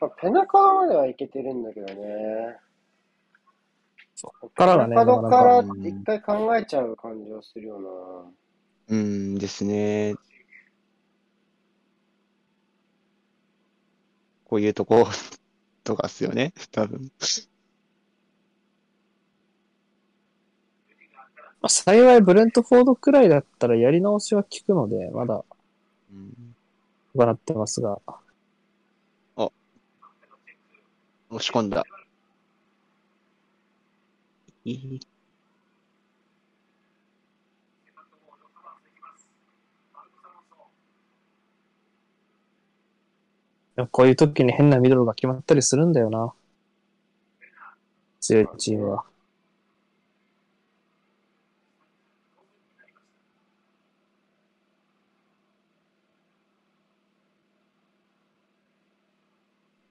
[0.01, 2.59] まあペナカドまではいけてるんだけどね。
[4.23, 8.40] こっからがね、ペナカかから一回考えちゃう感じはするよな。
[8.91, 10.15] うんですね。
[14.45, 15.07] こういうとこ、
[15.85, 17.11] とかっすよね、多分。
[21.63, 25.45] まあ、幸いブレントフォードくらいだったらやり直しは効くので、まだ
[26.13, 26.55] うん
[27.15, 28.01] 笑ってますが。
[31.31, 31.85] 押し込んだ。
[34.65, 35.01] いい
[43.89, 46.33] こういう時に変なミドルが決まったりするんだよな。
[48.21, 49.05] 強いチームは。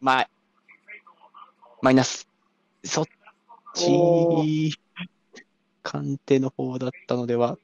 [0.01, 0.25] ま、
[1.81, 2.27] マイナス。
[2.85, 3.05] そっ
[3.81, 4.79] おち、
[5.83, 7.57] 鑑定の方だったのでは。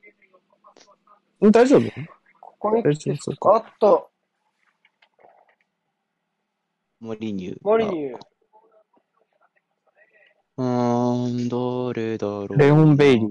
[1.42, 1.90] うん大丈夫？
[2.42, 3.18] ここに大丈夫？
[3.18, 4.15] そう
[7.06, 7.58] かあっと、森乳。
[7.62, 8.20] モリニュー。
[10.58, 12.58] うーん、どれだろう。
[12.58, 13.30] レオンベイリー。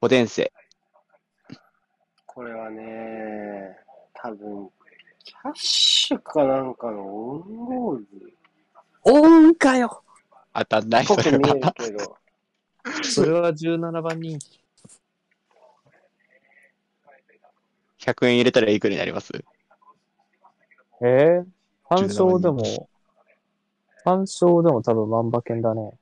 [0.00, 0.52] ポデンセ。
[2.26, 3.78] これはね、
[4.12, 4.70] 多分、
[5.24, 8.06] キャッシュかなんかのオウンゴール
[9.04, 10.02] オンかよ
[10.52, 11.72] 当たんない、それは。
[11.72, 12.18] けど、
[13.02, 14.60] それは17番人気。
[17.98, 19.32] 100円入れたらいくらになります？
[21.02, 21.46] ええ
[21.88, 22.88] 単勝でも、
[24.04, 25.92] 単勝でも多分万馬券だね。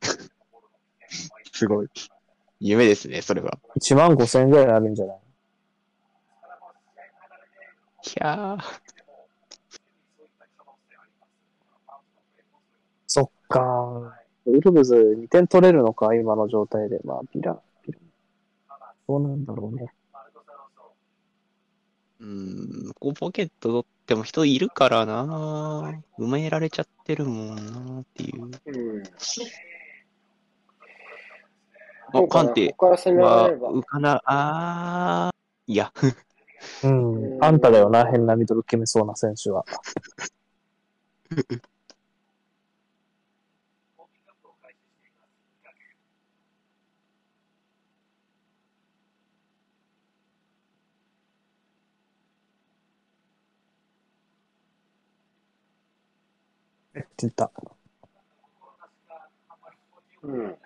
[1.52, 1.88] すごい。
[2.60, 3.58] 夢ですね、それは。
[3.76, 5.16] 1万5千円ぐらいになるんじゃない？
[5.16, 5.20] い
[8.16, 8.62] やー。
[13.06, 14.14] そっか
[14.44, 17.00] ウルブズ2点取れるのか、今の状態で。
[17.04, 17.98] まあ、ビラ、ビラ。
[19.08, 19.92] どうなんだろうね。
[22.20, 28.44] うーん、ここポケット取っても人いるからな埋められちゃってるもんなっていう。
[28.44, 28.50] うん。
[32.14, 33.70] あ、カンテここから攻めらはれれば。
[33.70, 35.92] 浮かな、あー、いや、
[36.82, 37.38] うん。
[37.44, 39.66] あんただよな、変なミドル決めそうな選手は。
[57.18, 57.50] って言った。
[60.22, 60.56] うん。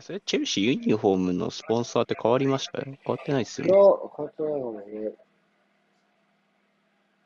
[0.00, 2.84] それチェルシーユニフォームのスポンサーって変わりましたよ。
[2.84, 3.74] 変わってないっすいや。
[3.74, 5.12] 変わってないかもね。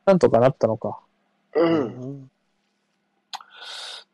[0.05, 0.99] なんとかなったのか。
[1.55, 1.83] うん。
[2.23, 2.31] ん。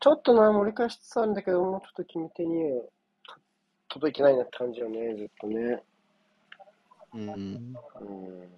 [0.00, 2.80] ちょっとな、盛り返しつつあるんだけど、もうちょっと決め手に
[3.26, 3.34] と
[3.88, 5.82] 届いてないなって感じよね、ずっとね。
[7.14, 7.74] うん。
[8.00, 8.48] うん。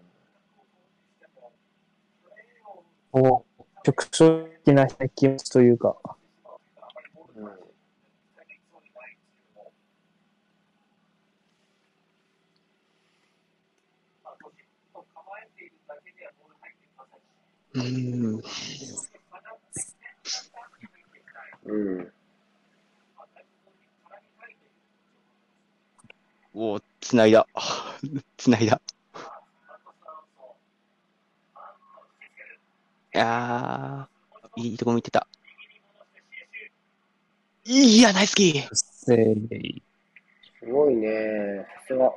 [3.12, 5.96] こう、局所的な気持ちというか、
[17.74, 17.82] うん。
[17.82, 17.82] う
[18.38, 18.42] ん。
[21.64, 22.12] うん。
[26.54, 26.80] お、
[27.10, 27.44] つないだ。
[28.36, 28.80] つないだ。
[33.12, 35.26] いやー、いいとこ見てた。
[37.64, 39.12] いや、ナイスキす
[40.70, 41.66] ごいね。
[41.80, 42.12] さすが。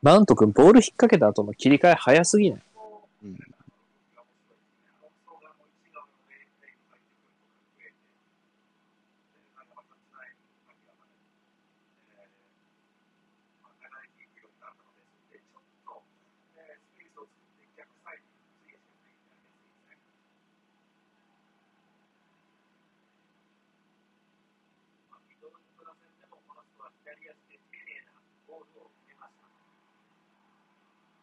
[0.00, 2.60] マウント君、ボール引っ掛けた後の切り替え早すぎない？
[3.24, 3.38] うん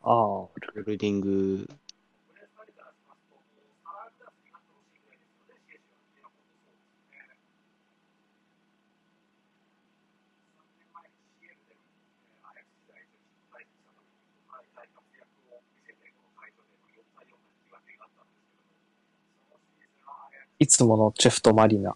[0.05, 1.65] ああ、ホールディング。
[20.59, 21.95] いつものチェフとマリナ。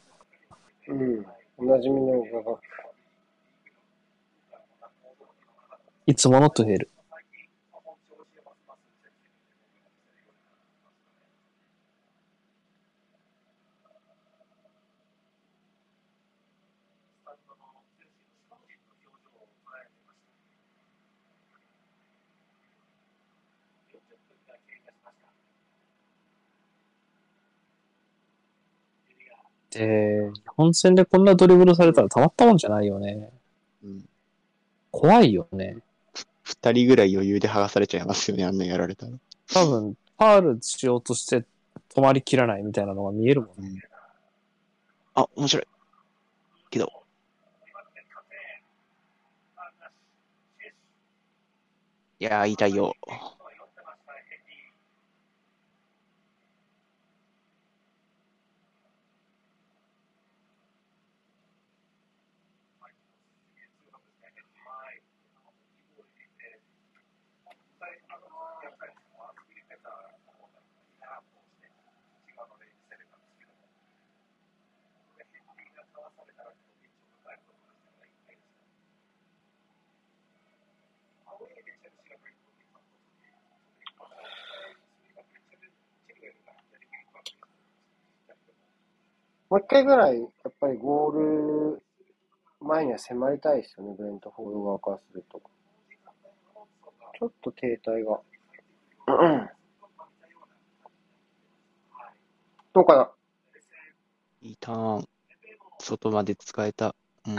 [0.88, 1.26] うん。
[1.58, 2.60] おなじみの画が。
[6.06, 6.90] いつものトゥヘル。
[29.72, 33.30] で、本戦でこんなドリブルされたらたまったもんじゃないよね。
[33.84, 34.06] うん。
[34.92, 35.78] 怖いよね。
[36.44, 39.12] 二人ぐらい余裕で剥がされちゃいますよね、あんなやられたら。
[39.54, 41.44] 多分、ファールしようとして
[41.94, 43.82] 止まりきらないみたいなのが見えるもんね。
[45.14, 45.68] あ、面白い。
[46.70, 46.92] けど。
[52.20, 52.84] いやー、痛いよ。
[52.86, 53.37] も
[89.58, 91.84] う一回ぐらい、やっぱりゴール
[92.60, 95.42] 前には迫りたいですよね、ブレントフォード側からすると。
[97.20, 98.20] ちょっと停滞が。
[102.74, 103.12] どうかな？
[104.42, 105.08] いいターン。
[105.80, 106.96] 外まで使えた。
[107.26, 107.36] うん。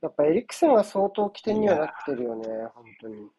[0.00, 3.16] やっぱエリクセンが相当起点にはなってるよね、本当に。
[3.16, 3.30] うん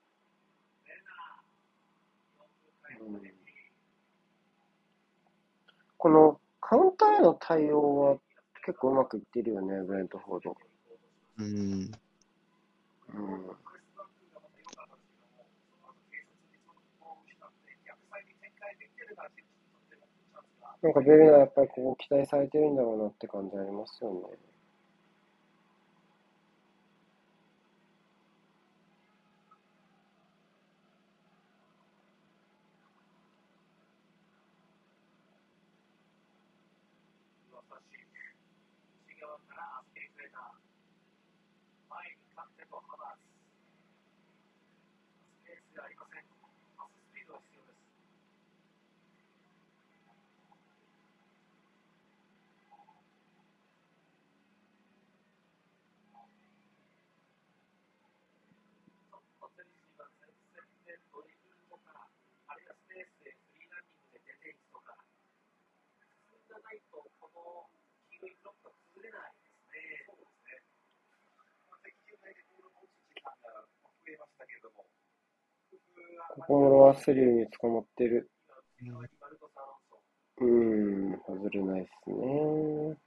[5.98, 8.18] このカウンターへの対応は
[8.66, 10.58] 結構うまくいってるよね、ブレントフォード。
[11.38, 11.92] うん。
[13.14, 13.52] うん
[20.82, 24.51] なんかベルナーやっぱりここ期待されてるんだろうなって感じありますよね。
[76.36, 78.30] ここもロワスリーに捕まってる。
[80.38, 82.16] うーん、外れないですね。
[82.16, 82.98] わー、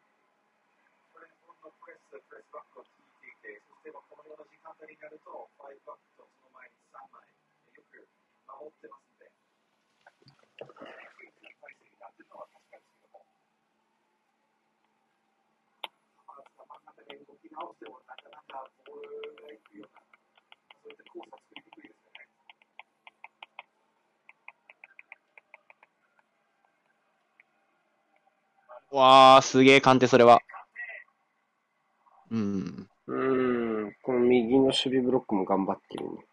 [29.54, 30.40] すげえ鑑定、それは。
[32.30, 32.88] うん。
[33.06, 36.26] うーん、この右の守備ブロックも頑張ってるね。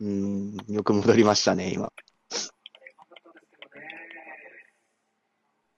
[0.00, 0.74] うん。
[0.74, 1.92] よく戻りましたね、今。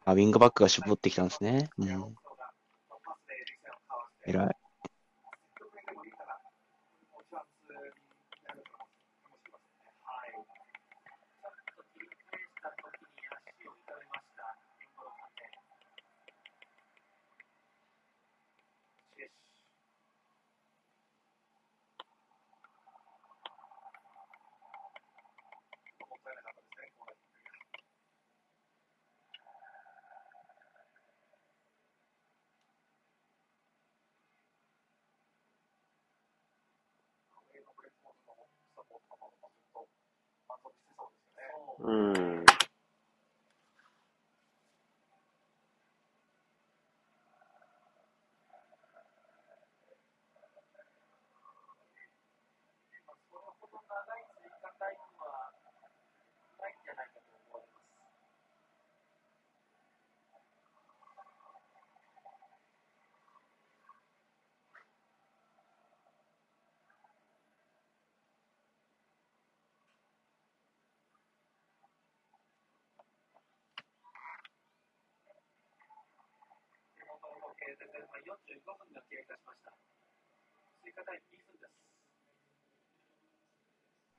[0.06, 1.68] あ、ウィングバックが絞ってきたんですね。
[1.76, 2.14] うん。
[4.26, 4.61] 偉い。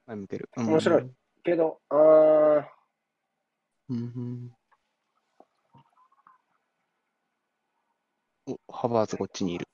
[0.05, 0.49] 前向ける。
[0.57, 1.11] 面白い。
[1.43, 2.63] けど、あー、
[3.89, 4.51] うんうん
[8.45, 9.65] お、ハバーズこっちにいる。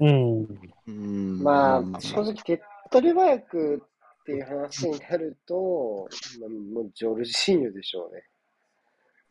[0.00, 0.46] うん。
[0.86, 1.33] うん。
[1.44, 3.82] まあ、ま正直、手っ取り早く
[4.22, 6.08] っていう話になると、
[6.40, 8.22] まあ、もうジョルジーニョでしょうね。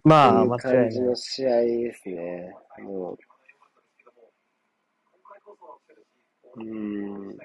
[0.04, 1.16] まあ、間違いない感じの。
[1.16, 2.54] 試合ですね。
[2.84, 3.18] もう。
[6.58, 7.30] うん。
[7.30, 7.36] や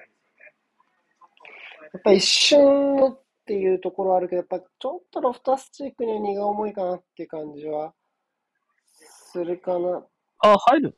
[1.97, 7.93] っぱ一瞬のっていうところはあるけど、やっぱちょっとロフタスチークには荷が重いかなっていう感じは
[8.99, 10.05] するかな。
[10.39, 10.95] あ、入る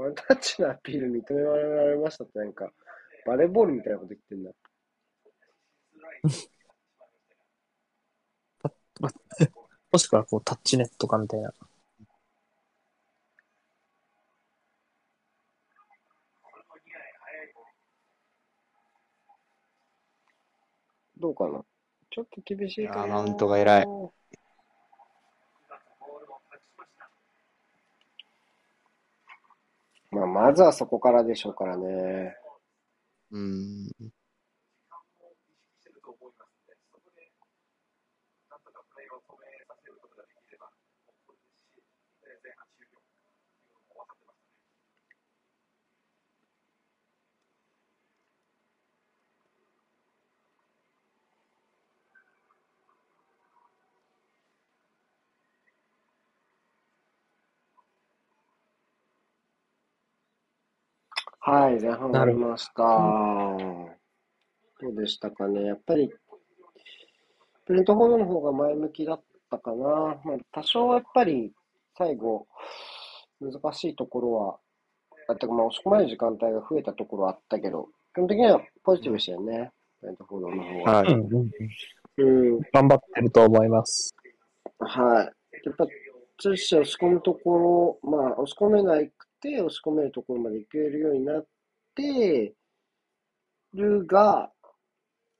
[0.00, 2.72] ワンタッチのアピール認められましたってなんか、
[3.26, 4.50] バレーボールみたいなこと言ってんだ。
[9.92, 11.52] もしくはこうタッチネットかみたいな。
[21.18, 21.62] どうかな？
[22.08, 23.06] ちょっと厳しいかな。
[23.06, 23.86] いやーマウントが偉い
[30.12, 32.36] まあ、まずはそこからでしょうからね。
[33.32, 33.90] うん。
[61.50, 62.84] はい、前半終わりました。
[62.84, 63.56] な
[64.80, 65.64] どうでしたかね？
[65.64, 66.08] やっぱり、
[67.66, 69.76] プレントフォードの方が前向きだったかな。
[70.24, 71.52] まあ、多少はやっぱり、
[71.98, 72.46] 最後、
[73.40, 74.58] 難しいところは、
[75.28, 79.72] あったかまあ、押し込まれる時間帯が増えたところはあったけど、基本的にはポジティブでしたよね。
[79.98, 81.02] プレントフォードの方は。
[81.02, 81.12] はい。
[81.12, 81.50] うんうん。
[82.16, 84.14] うん、頑張ってると思います。
[84.78, 85.26] はい。
[85.64, 85.84] やっぱ、
[86.38, 91.46] ツーシ押し込むところ、まあ、押し込めなくて、押し込めるところまで行けるようになっ
[91.94, 92.54] て
[93.74, 94.52] るが、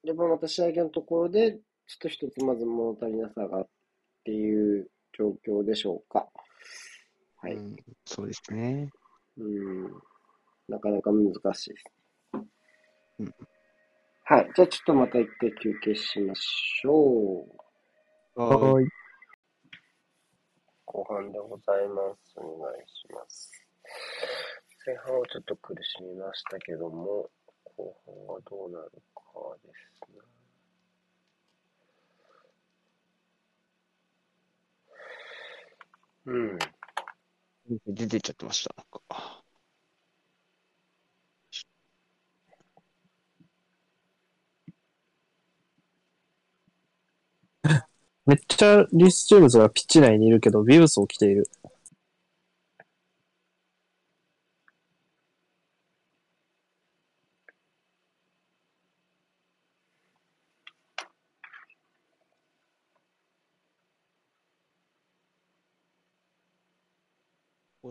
[0.03, 3.69] やっぱまた仕上げのところで、ちょっと一つまず物足りなさがっ
[4.25, 6.29] ていう状況でしょうか。
[7.37, 7.55] はい。
[7.55, 8.91] うんそうですね。
[9.37, 9.85] うん。
[10.69, 11.85] なかなか難しいです。
[13.21, 13.35] うん
[14.25, 14.51] はい。
[14.55, 17.45] じゃあちょっとまた一回休憩しましょ
[18.37, 18.41] う。
[18.41, 18.89] はいい。
[20.85, 22.35] 後半でございます。
[22.37, 23.60] お願いします。
[24.87, 27.31] 前半はちょっと苦しみましたけども、
[27.77, 29.23] 後半はどうなるか
[29.63, 30.21] ですね。
[36.27, 36.59] うん。
[37.87, 38.75] 出てっちゃってました。
[38.77, 39.45] なんか
[48.27, 51.49] めっちゃリス・ジェームズがピッチ内にいるけど、ビブスを着ている。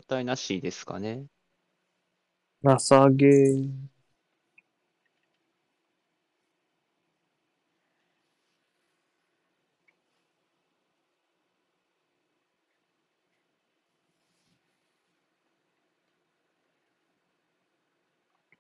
[0.10, 1.28] 対なしですかね。
[2.62, 3.28] なさげ。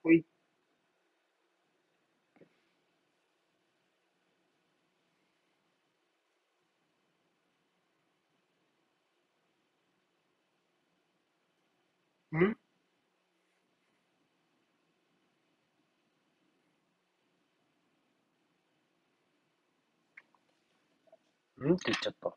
[0.03, 0.25] ーい。
[12.37, 12.41] ん？
[12.41, 12.55] ん？
[21.73, 22.35] って言っちゃった。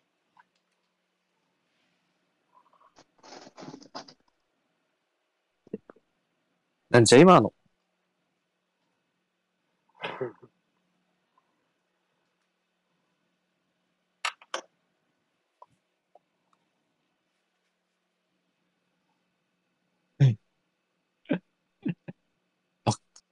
[6.90, 7.52] なんじゃ今の。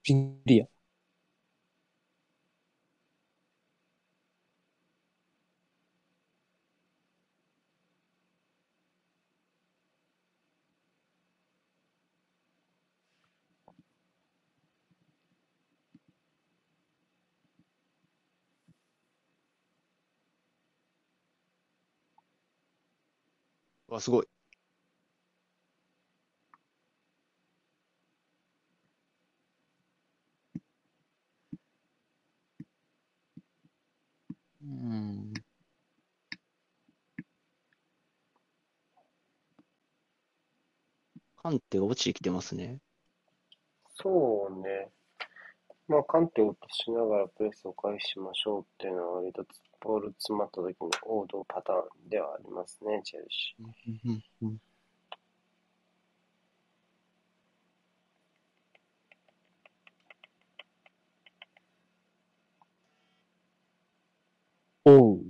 [0.02, 0.14] ピ
[0.46, 0.66] リア。
[23.88, 24.26] わ、すごい。
[34.70, 35.32] うん。
[41.42, 42.78] カンテが落ちてきてますね。
[43.88, 44.90] そうね。
[45.88, 49.44] まあ、カンテを落としながらプレスを返しましょうっていうのは割と
[49.80, 53.56] ボール詰まった時の王道パターンではありますね、チェルシ
[54.44, 54.69] う
[64.98, 65.26] ん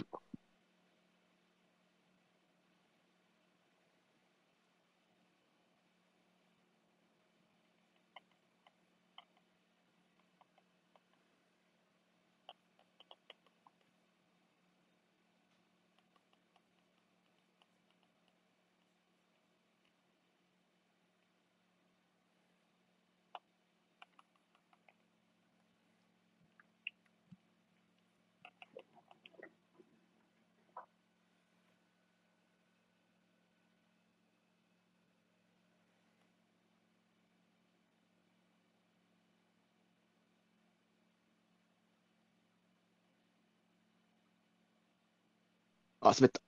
[46.00, 46.40] あ、滑った。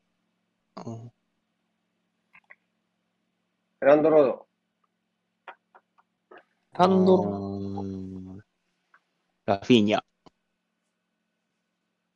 [0.86, 1.12] うん
[3.80, 4.46] ランドロード。
[6.74, 8.38] ハンドロ、うーん
[9.44, 10.00] ラフィーニャ。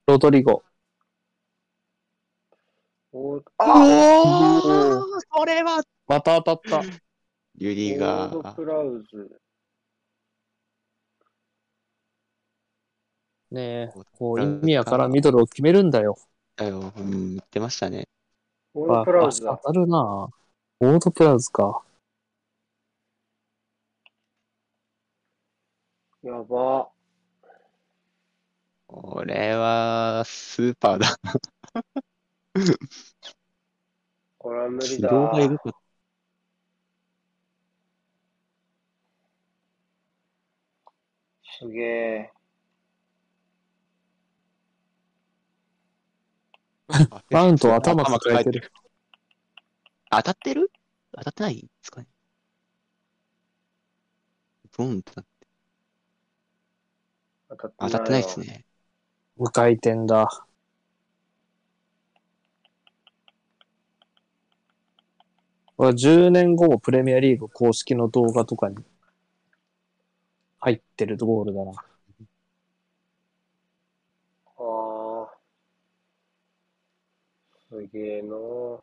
[0.07, 0.63] ロドリゴ。
[3.13, 6.89] おーあーそれはまた当たった。
[7.59, 9.41] ユリオがードプラウズ。
[13.51, 16.17] ねえ、こう意味やからんミドルを決めるんだよ。
[16.57, 18.09] だよ、うん、言ってましたね。
[18.75, 19.59] オードあ、プラウズだ。
[19.63, 20.29] 当たるな
[20.81, 21.83] オードプラウズか。
[26.23, 26.89] やば。
[28.87, 31.17] これは、スーパーだ。
[34.39, 35.41] これは無理疲だ。
[35.43, 35.79] いること。
[41.59, 42.33] すげえ。
[47.31, 48.73] マウント頭抱えてる。
[50.11, 50.71] 当たってる？
[51.13, 52.07] 当たってないですかね。
[54.77, 55.47] ボンってなって
[57.49, 58.41] 当たって当たってないです。
[58.41, 58.65] ね。
[59.37, 60.47] 無回転だ。
[65.77, 68.77] これは10年後もプレミアリーグ公式の動画とかに
[70.61, 71.73] 入ってるゴールだな。
[74.59, 75.37] ああ。
[77.69, 78.83] すげえなーよ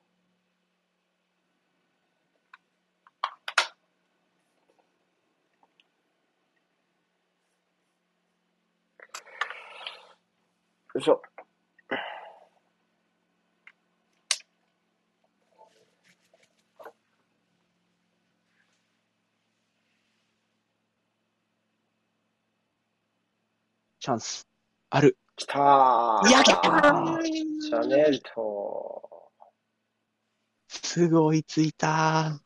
[10.99, 11.21] いしょ。
[23.99, 24.47] チャンス。
[24.89, 25.17] ある。
[25.35, 26.53] きたーやった
[27.23, 29.31] シャネルと、
[30.67, 32.39] すぐ追いついた。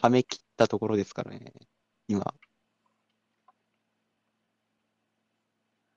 [0.00, 1.52] はめ切ったところですからね。
[2.08, 2.34] 今。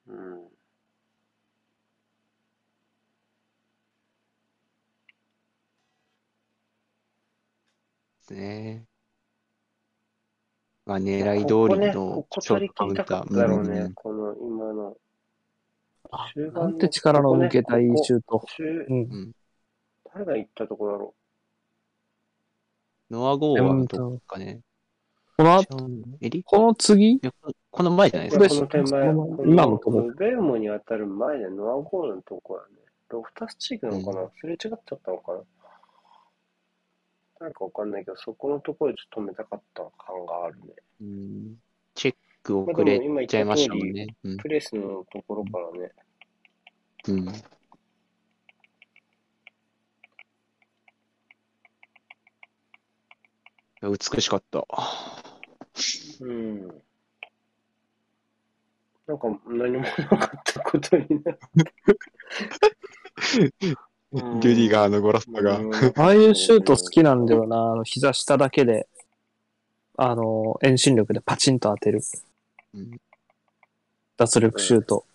[0.07, 0.47] うん。
[0.47, 0.49] で
[8.21, 8.87] すね。
[10.85, 13.25] まあ、狙い通りのここショーね、ここ取り切りたかトカウンター。
[13.25, 13.91] っただろうね。
[13.93, 14.97] この今の。
[16.11, 18.43] あ終なんて力の抜けたいいシュート。
[18.55, 19.31] 中うん。
[20.13, 21.13] 誰が行ったとこだろ
[23.09, 24.61] ノア・ゴーはどっかね。
[25.37, 25.77] この後、
[26.45, 27.19] この次？
[27.19, 27.31] こ
[27.69, 28.67] この前じゃないでうすか。
[28.67, 29.09] この手前、
[29.45, 32.81] 今のとこウベルモに当たる前でノアゴールのとこだね。
[33.09, 35.39] ロフタスチークなのかな、うんすれ違っちゃったのかな？
[37.39, 40.73] なんかわかんないけど、そこのところでちょっと止めたかった感があるね。
[41.01, 41.55] うん
[41.93, 42.15] チェッ
[42.47, 44.15] ク遅れちゃいましたもんね。
[44.23, 45.91] うんプレスのところからね。
[47.09, 47.25] うん。
[53.81, 54.65] 美しかった。
[56.21, 56.67] うん。
[59.07, 59.85] なんか何もな
[60.17, 61.39] かったことになる。
[64.13, 65.57] うんリュディガーのゴラストが。
[65.57, 67.73] うんああいうシュート好きなんだよな。
[67.73, 68.87] あの、膝下だけで、
[69.97, 71.99] あの、遠心力でパチンと当てる。
[72.77, 72.99] うん
[74.17, 75.05] 脱力シュート。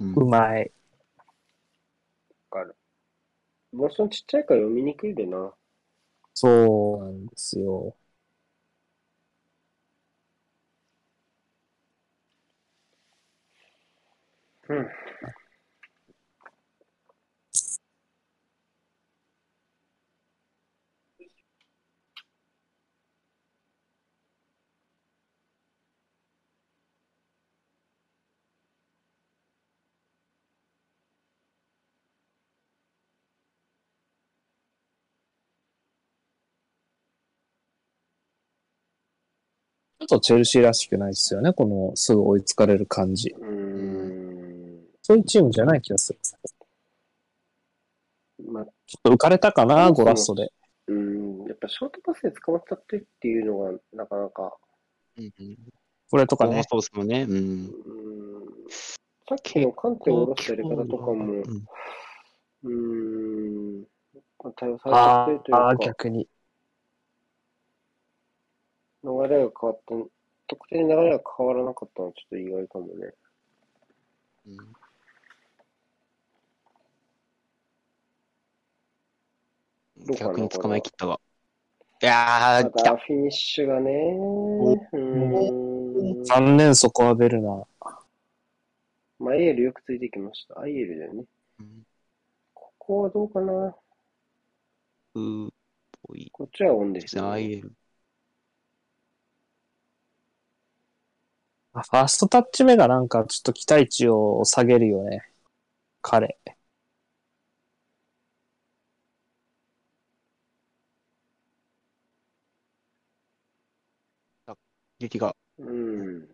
[0.00, 0.72] うんうまい。
[2.50, 2.74] わかる。
[3.72, 5.54] ボストンちっちゃいから読みにくいでな。
[6.34, 7.96] そうなんですよ。
[14.68, 14.88] うん。
[40.04, 41.52] ょっとチェルシーらしくないですよね。
[41.52, 43.30] このすぐ追いつかれる感じ。
[43.30, 44.84] うーん。
[45.02, 46.18] そういうチームじゃない気がする。
[46.22, 46.34] ち
[48.46, 48.70] まあ、ょっ
[49.02, 50.50] と浮かれたかな、ゴラッソで。
[50.86, 51.44] うん。
[51.46, 54.56] やっぱショートパスで捕まっちゃってっていうのが、なかなか、
[55.16, 55.56] うんうん。
[56.10, 56.62] これとかね。
[56.68, 57.22] そうですもんね。
[57.22, 57.34] うん。
[57.34, 57.70] うん。
[59.28, 61.40] さっきのカンテを下ろしたやり方とかも、うん
[62.64, 62.70] うー
[63.80, 63.84] ん。
[64.42, 66.28] まあ対応さあれちゃってるというあー、か、逆に。
[69.04, 69.94] 流れが変わった、
[70.48, 73.14] 得点に流れが変わらなかったのはちょっと意外かもね。
[74.46, 74.56] うん
[80.18, 81.20] 逆に捕まえきったが。
[82.02, 82.82] いやー、た。
[82.82, 83.90] だフィニッシュがね、
[84.92, 86.24] うーん。
[86.24, 87.64] 残念、そこはベルナー。
[89.18, 90.60] まあ、アイエルよくついてきました。
[90.60, 91.24] アイエルだよね。
[91.60, 91.86] うん
[92.52, 93.74] ここはどうかな
[95.14, 95.50] うー
[96.02, 97.22] ぽいこっちはオンでですすね。
[97.22, 97.28] ね。
[97.28, 97.68] IL。
[97.68, 97.70] あ
[101.74, 105.22] ファーストタッチ目がなんかちょっと期待値を下げるよね。
[106.02, 106.38] 彼。
[115.00, 115.34] 雪が。
[115.58, 116.28] うん。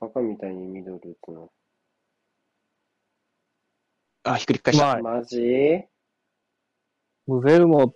[0.00, 1.52] バカみたいにミドル打つの。
[4.24, 4.84] あ、ひっくり返した。
[4.86, 5.38] まあ、マジ？
[7.26, 7.94] ムベルも、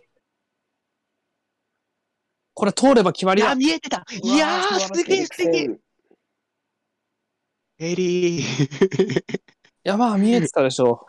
[2.55, 3.53] これ通れば決まりだ。
[3.53, 5.79] い見えてたいやー、すげえ、すげえ。
[7.79, 9.23] エリー。
[9.85, 11.07] や、まあ見えてたでしょ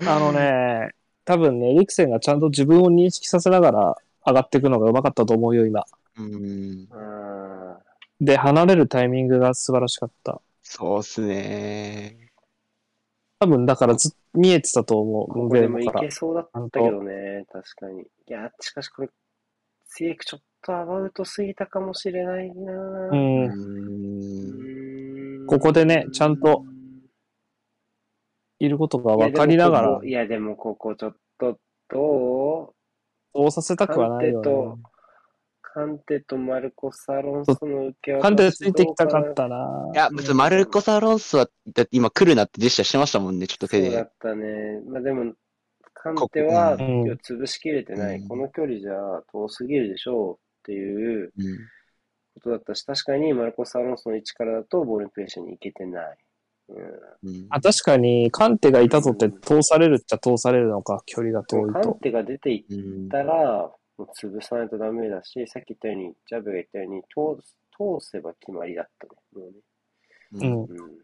[0.00, 0.08] う。
[0.08, 0.90] あのね、
[1.24, 5.84] 多分ね、エリクセンがちゃんと自分を認識させながら上がっていくのがうまかったと思うよ、今。
[6.18, 6.88] うん。
[6.92, 7.78] あ
[8.20, 10.40] で、離れるタイミングが素晴らしかった。
[10.62, 12.30] そうっすね
[13.38, 16.10] 多分だからず見えてたと思う、ムここでもいけ。
[16.10, 18.02] そうだったけどね、確かに。
[18.02, 19.08] いや、しかしこれ、
[19.86, 23.10] ツイエクちょっとアバウトすぎたかもしれないなう。
[23.12, 23.16] う
[25.44, 25.46] ん。
[25.46, 26.64] ここでねちゃんと
[28.58, 31.58] いることが分かりながらいや、でもここちょっと、
[31.90, 32.74] どう？
[33.34, 34.40] そうさせたくはないよ
[34.76, 34.82] ね。
[35.60, 39.90] カンテとマルコス・アロンソの受け渡しカンテついてきたかったな。
[39.92, 43.88] いや、別にマルコス・アロンソは、だって今来るなってジェスチャーしてましたもんね、ちょっと手で。
[43.88, 44.80] そうだったね。
[44.86, 45.34] まあでも、
[45.92, 48.18] カンテは、潰しきれてない。
[48.20, 48.92] うんこの距離じゃ
[49.32, 51.58] 遠すぎるでしょうっていううん。
[52.34, 56.18] ことだったし、確かにマルコス・アロンソの位置からだとボールプレッシャーに行けてない。
[56.70, 61.72] うんうんあ、確かに、カンテがいたとって通されるっちゃ通されるのか、距離が遠いと。
[61.74, 69.06] カンテが出ていっうんたら、もう潰さないとダメだし、さっき言ったように、ジャブが言ったように、通す通せば決まりだった
[69.38, 69.46] ね。
[70.32, 70.76] もうん。
[70.76, 70.98] うん。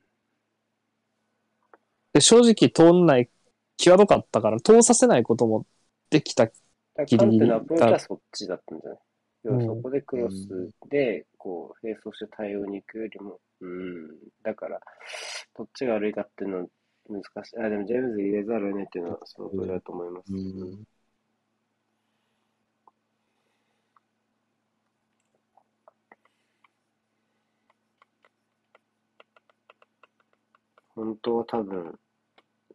[2.15, 3.29] で、正直通んない、
[3.77, 5.67] 際どかったから、通させないことも
[6.09, 6.47] できた。
[6.47, 6.55] だか
[6.97, 8.99] らカンテギリギリのアプローチはそっちだったんじゃない？
[9.43, 14.09] 要はうんそこでクロスで、こう、並走して対応に行くよりも、うん。
[14.43, 14.81] だから、
[15.57, 16.67] どっちが悪いかっていうのは
[17.09, 17.59] 難しい。
[17.59, 20.33] あ、でもジェームズ入れざるを得ないっていうのはその通りだと思います。
[20.33, 20.85] うん
[30.95, 31.99] 本当は多分、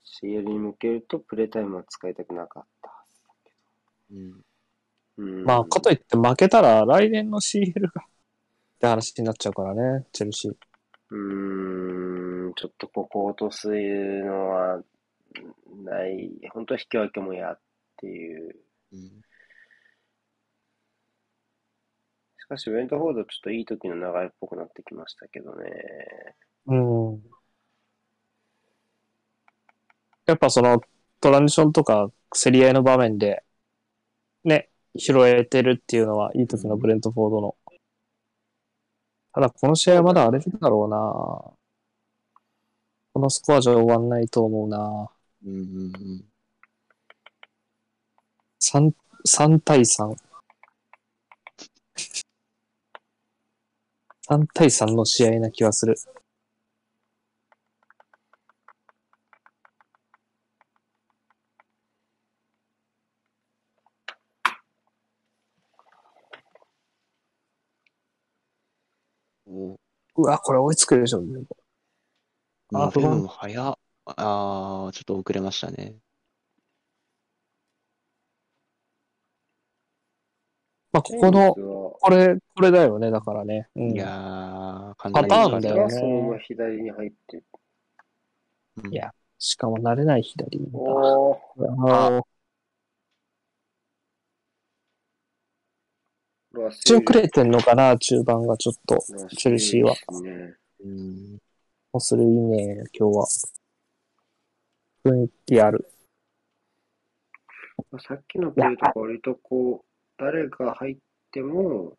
[0.03, 3.03] CL に向けるとプレータイムは使いたくなかったは
[4.11, 4.36] うんず。
[4.36, 4.55] うん。
[5.18, 7.91] まあ、かといって負けたら来年の CL が、っ
[8.80, 10.55] て話になっちゃうからね、チェルシー。
[11.11, 14.82] うーん、ちょっとここ落とすのは
[15.84, 16.32] ない。
[16.51, 17.59] 本当は引き分けも嫌っ
[17.97, 18.55] ていう。
[18.93, 19.26] うん
[22.45, 25.66] しかし、ウェントフォードちょっといい時の流れっぽくなってきましたけどね。
[26.68, 27.24] うん。
[30.28, 30.80] やっぱその
[31.22, 33.43] トランジションとか競り合いの場面で、
[34.43, 37.56] ね、拾えてるっていうのはいい時のブレントフォードの。
[39.34, 40.98] ただこの試合はまだ荒れるだろうな
[43.14, 45.10] このスコアじゃ終わんないと思うな
[45.46, 46.26] うんうん
[48.62, 48.91] 3、
[49.28, 50.16] 3対3。
[54.28, 55.96] 3対3の試合な気はする。
[70.18, 71.24] うわ、これ追いつくでしょ。
[72.74, 73.76] ああ、フェムも早っ。
[74.05, 75.95] あー、ちょっと遅れましたね。
[80.91, 83.68] まあ、ここの、これ、これだよね、だからね。
[83.76, 87.43] うんいやー、簡パターンだよねがそのまま左に入って。
[88.84, 90.70] うんいやしかも慣れない左に。
[90.74, 92.24] おー、あの、これは
[96.70, 98.97] 一応くれてんのかな、中盤がちょっと。
[99.36, 99.95] チェルシーは。
[100.84, 101.39] うん
[101.99, 103.28] するいいね、今日は。
[105.06, 105.88] 雰囲気ある。
[107.91, 109.86] まあさっきのプレーとか割とこう、
[110.18, 110.97] 誰が入っ
[111.32, 111.95] ても、っ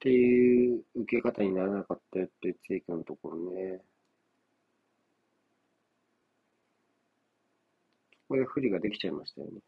[0.00, 3.82] ていう受け方にならなかったよってツイクのところね。
[8.28, 9.60] ここでフリーができちゃいましたよね。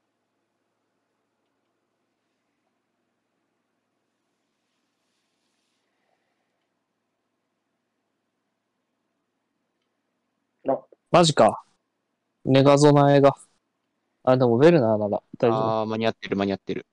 [10.69, 10.79] あ、
[11.13, 11.63] マジか。
[12.47, 13.37] ネガゾナエが。
[14.25, 15.81] あ、でもベルナーなら大丈夫。
[15.81, 16.87] あー、間に合ってる、間に合ってる。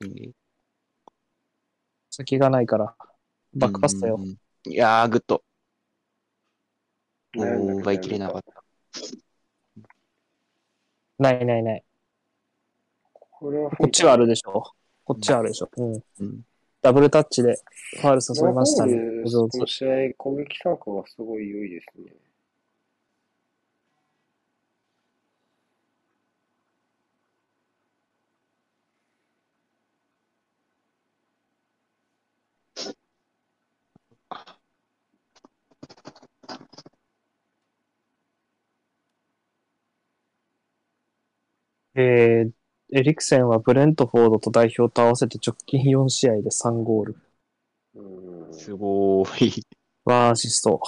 [0.00, 0.32] うん
[2.10, 2.94] 先がないから。
[3.54, 4.20] バックパスだよ
[4.66, 5.42] いやー、グッド。
[7.38, 8.62] おー、奪いきれなかった。
[11.18, 11.84] ないないない。
[13.14, 14.74] これはこっちはあるでしょ。
[15.04, 15.70] こっちはあるでしょ。
[15.74, 15.94] うん。
[16.20, 16.40] うん
[16.82, 17.56] ダブルタッチで
[17.98, 18.92] ファール誘いましたね。
[19.24, 19.66] この。
[19.66, 22.12] 試合、攻撃参加がすごい良いですね。
[41.94, 42.50] えー、
[42.92, 47.16] エリクセンはブレントフォードと代表と合わせて直近4試合で3ゴール。
[47.94, 48.54] うん。
[48.54, 49.66] すごーい。
[50.04, 50.80] ワンアシスト。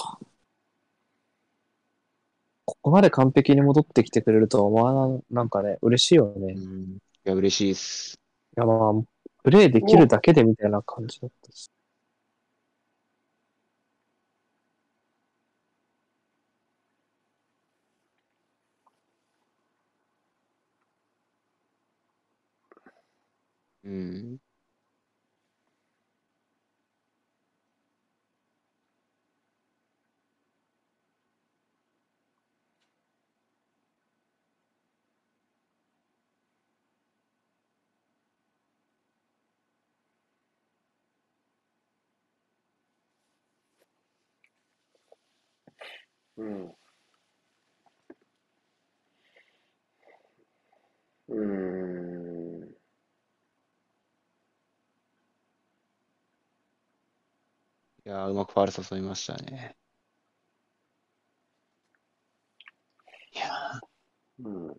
[2.65, 6.53] ここまで完璧に戻ってきてくれるとは思わな、なんかね、嬉しいよね。
[6.53, 8.19] いうんいや、嬉しいっす。
[8.57, 9.03] やまあ、
[9.43, 11.69] プレイできるだけでみたいな感じだったし。
[23.87, 24.39] うん。
[46.37, 46.77] うん。
[51.29, 51.37] うー
[52.65, 52.77] ん。
[58.07, 59.75] いやー、うまくファール誘いましたね。
[63.33, 63.45] いや
[64.39, 64.77] うん。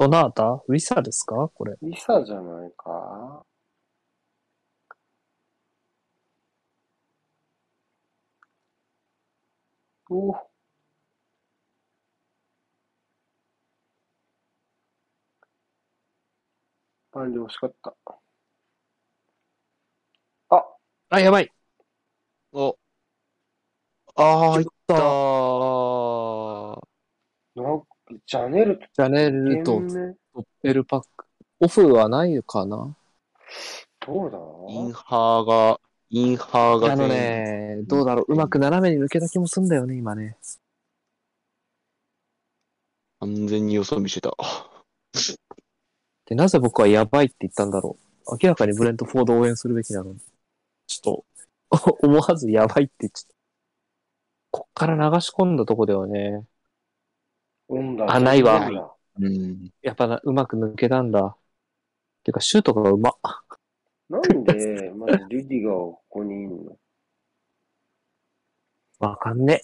[0.00, 0.64] どなた？
[0.66, 1.48] ウィサですか？
[1.54, 1.76] これ。
[1.80, 3.46] リサじゃないか
[10.14, 10.34] お
[17.10, 17.94] パンで惜しかった。
[20.50, 20.64] あ、
[21.08, 21.50] あ、やばい。
[22.52, 22.78] ーお。
[24.14, 24.94] あー、いった。
[27.54, 27.86] なんか
[28.26, 29.80] ジャネルとジャネルと
[30.34, 31.24] トッペルパック。
[31.60, 32.94] オフはないかな？
[34.06, 34.38] どうだ？
[34.68, 35.80] インハーが、
[36.14, 38.34] インハーがあのね、どうだろう。
[38.34, 40.36] うまく斜めに抜けた気もすんだよね、今ね。
[43.20, 44.36] 完全によそ見してた。
[46.26, 47.96] で、なぜ僕はやばいって言ったんだろ
[48.26, 48.38] う。
[48.42, 50.20] 明らかにブレントフォードを応援するべきなのに。
[50.86, 51.24] ちょ
[51.70, 53.34] っと、 思わずやばいって言っちゃった。
[54.50, 56.46] こっから流し込んだとこではね、
[58.06, 59.70] あないわうん。
[59.80, 61.38] やっぱなうまく抜けたんだ。
[62.22, 63.14] てか、シュートがうまっ。
[64.12, 66.76] なんで、 まずリディガーがここにいんの？
[68.98, 69.60] わかんね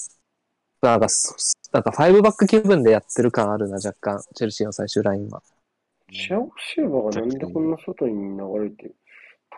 [0.83, 0.87] え。
[0.87, 1.35] なんか、そ
[1.73, 4.23] なんか、ファイブバック気分でやってる感あるな、若干。
[4.35, 5.43] チェルシーの最終ラインは。
[6.11, 8.97] シャオシューバーがなんでこんな外に流れてる？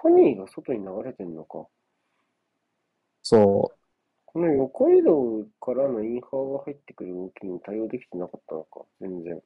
[0.03, 1.67] トニーが外に流れてんのか。
[3.23, 3.73] そ
[4.27, 9.43] この横移動からのインハーが入ってくる動きに対応できてなかったのか、全然。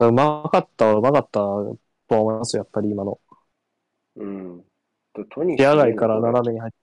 [0.00, 0.06] う。
[0.06, 1.40] うまかった、うまかった
[2.08, 3.20] と思いますやっぱり今の。
[4.16, 4.64] うん。
[5.30, 6.78] とに手洗いから斜めに入って。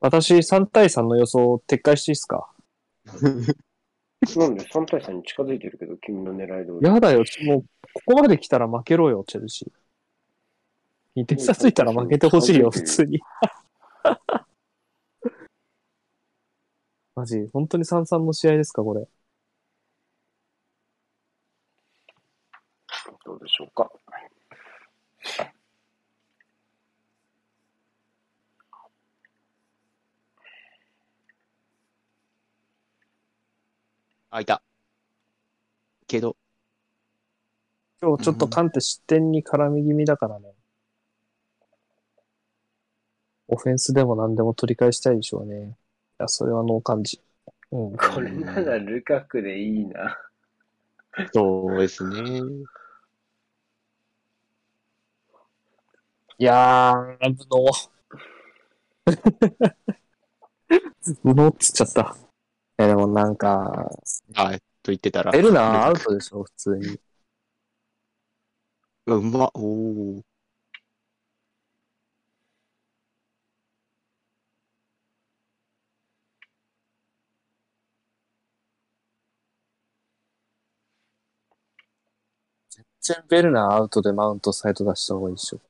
[0.00, 2.48] 私、3対3の予想を撤回していいですか？
[4.36, 6.86] なんで3対3に近づいてるけど、君の狙い通り。
[6.88, 7.62] やだよ、もう、
[7.94, 9.70] ここまで来たら負けろよ、チェルシー。
[11.22, 13.20] 2点差ついたら負けてほしいよ、普通に。
[17.16, 19.08] マジ、本当に3-3の試合ですか、これ。
[23.28, 23.90] どうでしょうか。
[34.30, 34.62] あ、いた。
[36.06, 36.36] けど、
[38.00, 40.54] 今日ちょっとカンテ失点に絡み気味だからね。
[43.48, 45.76] オフェンスでも何でも取り返したいでしょうね。
[46.20, 47.20] いや、それはノー感じ。
[47.72, 47.96] うん。
[47.98, 50.16] これならルカクでいいな。
[51.34, 52.40] そうですね。
[56.38, 57.90] いやー、無能。
[61.22, 62.16] 無能っつっちゃった。
[62.80, 63.88] いや、でもなんか、
[64.34, 65.32] あ、と言ってたら。
[65.32, 67.00] ベルナーアウトでしょ、普通に。
[69.06, 70.22] うまっ、おー。
[82.70, 85.60] 全然ベルナーアウトでマウントサイト出した方がいいでしょ。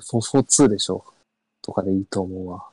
[0.00, 1.04] 442でしょ。
[1.62, 2.66] とかでいいと思うわ。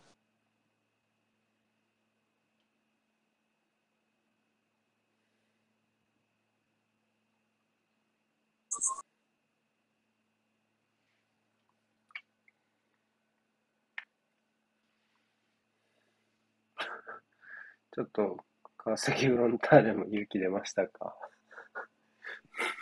[17.92, 18.38] ちょっと、
[18.78, 21.16] 川崎フロンターレも勇気出ましたか？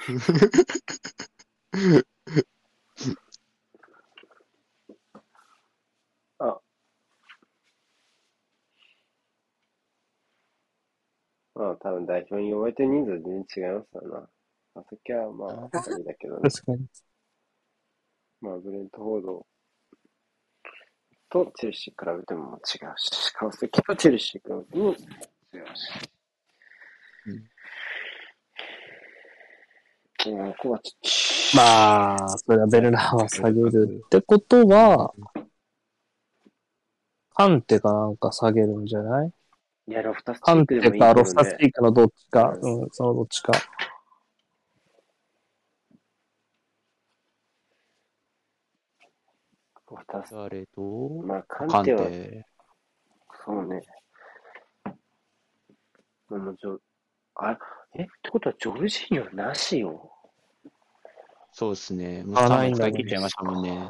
[11.56, 14.30] まあ、多分代表に呼ばれてる人数全然違いますよな。
[14.74, 16.50] 川崎はまあ、二人だけどね。
[16.50, 16.86] 確かに。
[18.42, 19.48] まあ、ブレントフォード
[21.30, 22.62] とチェルシー比べても違う
[22.98, 25.06] し、川崎とチェルシー比べても違うし。
[27.28, 27.50] うん。
[31.56, 35.14] まあ、それはベルナーは下げるってことは、
[37.34, 39.32] カンテかなんか下げるんじゃない？
[39.88, 41.58] いや、ロフタスチカンークでもいいけどテかロフタスね。
[41.60, 43.54] ピークのどっちか、うんうん、そのどっちか。
[49.92, 50.34] ロフタス。
[50.34, 50.82] 誰と？
[51.24, 52.46] まあ、カカンンテは、テ。
[53.46, 53.82] そうね。
[56.30, 56.80] もうちょ
[57.36, 57.58] あ、
[57.94, 60.12] え、ってことはジョルジーニョなしよ。
[61.52, 62.24] そうですね。
[62.24, 63.90] もうあ3ないんだね枚使い切っちゃいましたもんね。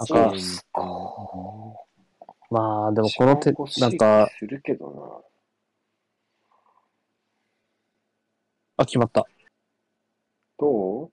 [0.00, 0.82] そうっ、すか。
[2.50, 6.52] まあ、でもこの手、なんか、するけどな。
[8.78, 9.24] あ、決まった。
[10.58, 11.10] どう？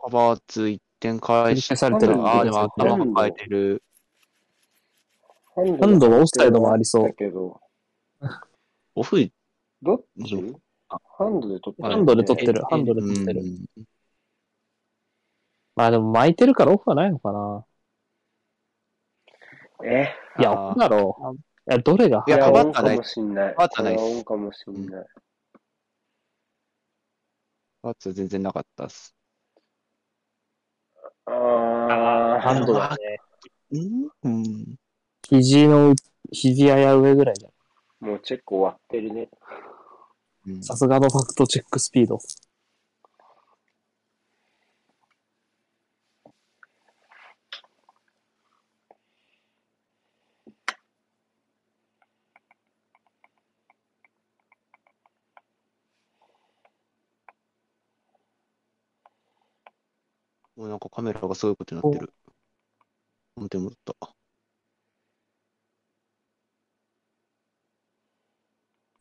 [0.00, 1.76] ハバーツ1点返し。
[1.76, 2.14] されてる。
[2.24, 3.82] ああ、でも頭抱えてる。
[5.56, 7.14] ハンドはオフサイドもありそう。
[8.94, 9.30] オフ、
[9.82, 10.34] どっち？
[10.36, 10.56] うん。
[10.88, 12.60] ハンドで取ってハンドで取ってる。
[12.60, 13.40] えハンドで取ってる。
[13.42, 13.66] うん。
[15.74, 17.64] まあでも巻いてるからオフはないのかな。
[19.84, 20.08] え？
[20.38, 21.36] いや、あーだろう。
[21.36, 23.54] いや、どれがいやいや、カバッタないかもしんない。
[23.54, 25.00] カバッタないっすこれはオンかもしんない。
[25.00, 25.08] ハ
[27.82, 29.14] バーツは全然なかったっす。
[31.26, 33.20] あー、ハンドだね。
[33.70, 34.10] うん？
[34.22, 34.76] うん。
[35.28, 35.94] 肘の、
[36.32, 37.52] 肘やや上ぐらいじゃん。
[38.08, 39.28] もうチェック終わってるね。
[40.46, 42.18] うんさすがのファクトチェックスピード。
[60.68, 62.12] なんかカメラがすごいことになってる。
[63.36, 63.94] 本当に戻った。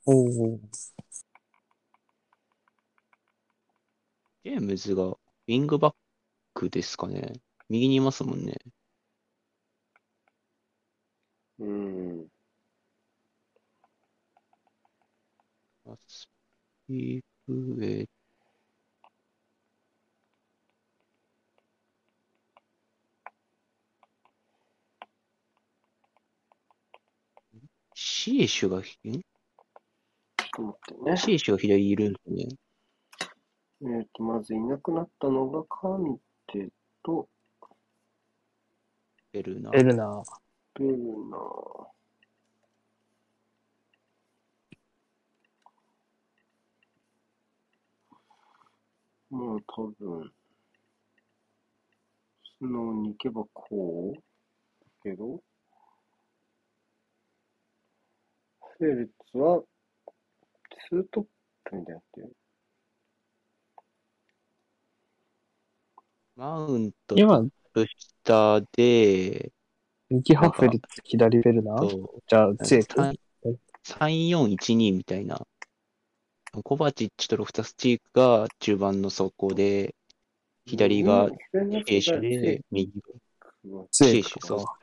[0.05, 0.11] お
[0.55, 0.59] お。
[4.43, 5.95] ジェームズがウィングバッ
[6.53, 7.33] クですかね。
[7.69, 8.55] 右にいますもんね。
[11.59, 12.27] うん。
[16.07, 16.27] ス
[16.87, 18.09] ピークウェイ
[28.09, 31.17] シエシュが、んと思ってね。
[31.17, 32.47] シエシュが左にいるんですね。
[33.81, 36.17] えっと、まずいなくなったのがカン
[36.47, 36.69] テ
[37.03, 37.27] と
[39.33, 40.23] ベルナエルナー。
[40.79, 40.97] ベル
[41.29, 41.87] ナー。
[49.29, 50.31] まあ多分、
[52.57, 54.21] 素直に行けばこうだ
[55.03, 55.41] けど、
[58.77, 59.63] フェルツは
[60.89, 61.23] ツートッ
[61.63, 62.33] プみたいになってる。
[66.35, 67.43] マウント今、
[68.23, 69.51] 下で、
[70.09, 71.75] 右ハッフェルツ、左ベルナ
[72.27, 72.95] じゃあ、ツエク
[73.83, 75.41] 3412みたいな。
[76.63, 79.95] コバチッチとロフタスチークが中盤の走行で、
[80.65, 82.91] 左がシェーシュで、右
[83.65, 84.77] がシェーシュそうか。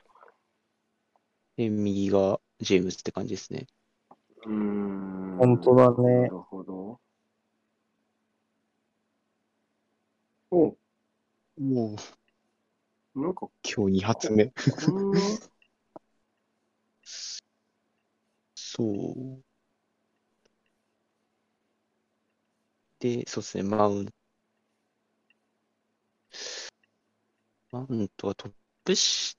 [1.55, 3.67] で、右がジェームズって感じですね。
[4.45, 5.37] うーん。
[5.37, 6.99] 本当だねなるほど。
[10.51, 10.77] お、
[11.59, 11.95] も
[13.15, 14.53] う、なんか今日2発目。
[18.55, 19.43] そう。
[22.99, 24.09] で、そうですね、マウン
[27.71, 28.51] マウントはトッ
[28.83, 29.35] プ下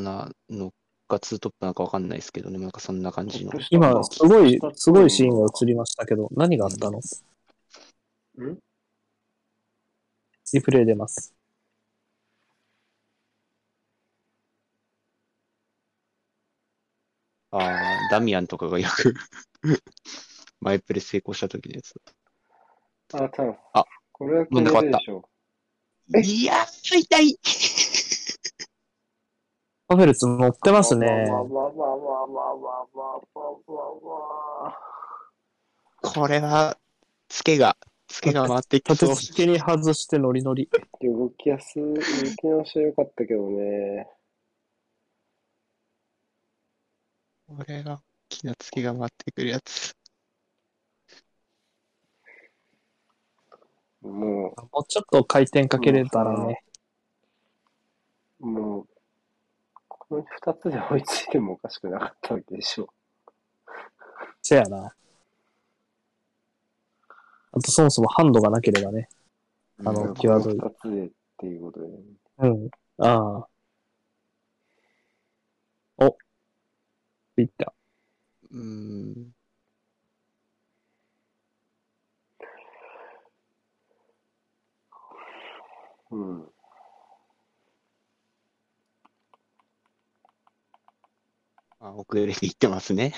[0.00, 0.72] なの
[1.06, 3.52] か、ツートップなのかわかんないですけどね、なんかそんな感じの。
[3.70, 6.98] 今、すごい、すごいシーンが映りましたけど、何があったの？
[6.98, 7.02] ん？
[10.52, 11.34] リプレイ出ます。
[17.50, 19.14] ああ、ダミアンとかがよく
[20.60, 21.94] マイプレ成功した時のやつ。
[23.12, 23.56] あ、多分。
[23.72, 25.28] あ、これは決めるでしょ
[26.16, 27.38] えいやー、痛い
[29.86, 31.26] パフェルツ乗ってますね。
[36.02, 36.78] これは、
[37.28, 37.76] ツケが、
[38.08, 39.06] ツケが回ってきそ。
[39.06, 40.70] 立てに外してノリノリ。
[41.02, 44.08] 動きやすい、動き直し良かったけどね。
[47.46, 48.00] これが、大
[48.30, 49.94] きなツケが回ってくるやつ。
[54.00, 54.12] もう。
[54.12, 56.64] もうちょっと回転かけれたらね。
[58.40, 58.93] もう、
[60.08, 62.88] この二つで追いついてもおかしくなかったわけでしょ。
[64.42, 64.94] せやな。
[67.52, 69.08] あとそもそもハンドがなければね。
[69.78, 71.94] あのうん際どい二つでっていうことで、ね。
[72.38, 72.70] うん。
[72.98, 73.48] ああ。
[75.98, 76.16] お。
[77.36, 77.72] いった。
[78.50, 79.34] うーん。
[86.10, 86.53] うん。
[91.88, 93.14] あ、遅れていってますね。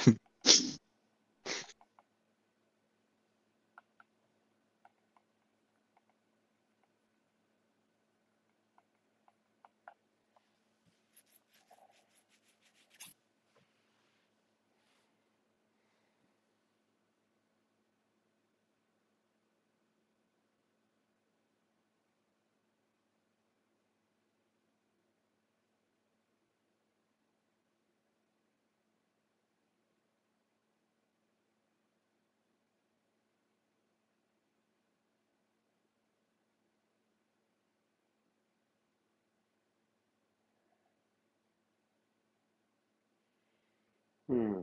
[44.28, 44.62] Hmm.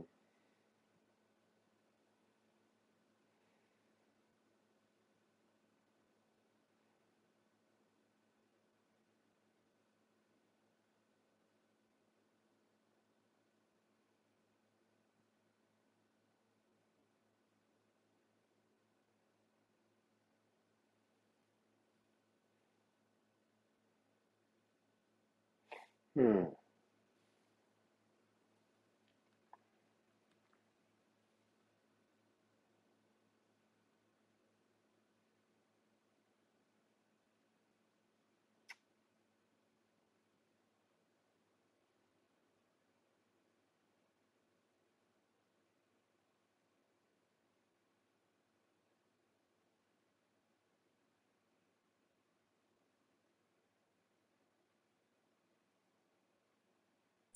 [26.16, 26.63] Hmm.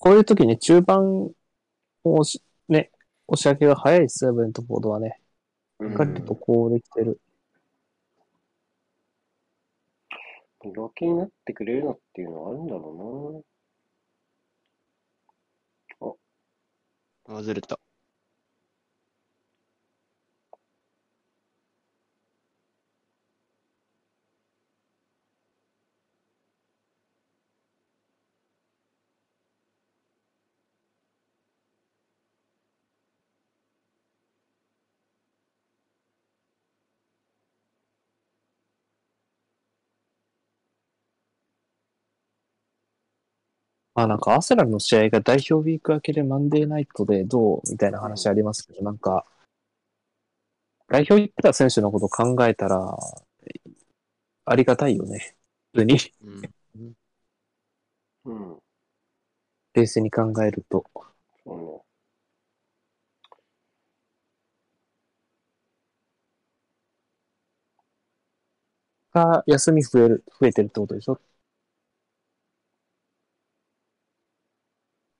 [0.09, 1.29] こういう時に中盤
[2.03, 2.89] をし、ね、
[3.27, 5.21] 押し上げが早いですよ、ブレントフォードはね。
[5.77, 7.21] うしっかりとこうできてる。
[10.73, 13.43] 弱気になってくれるのっていうのはあるんだろ
[17.27, 17.79] あ、ずれた。
[43.99, 49.25] まあなんかアーセナルの試合が代表ウィーク明けでマンデーナイトでどうみたいな話ありますけど、なんか、
[50.87, 52.97] 代表行ってた選手のこと考えたら、
[54.45, 55.35] ありがたいよね。
[55.73, 56.93] 普通に、うん。
[58.23, 58.59] うん。
[59.73, 60.85] 冷静に考えると。
[61.43, 61.83] そうね。
[69.13, 71.19] が、休み増える、増えてるってことでしょ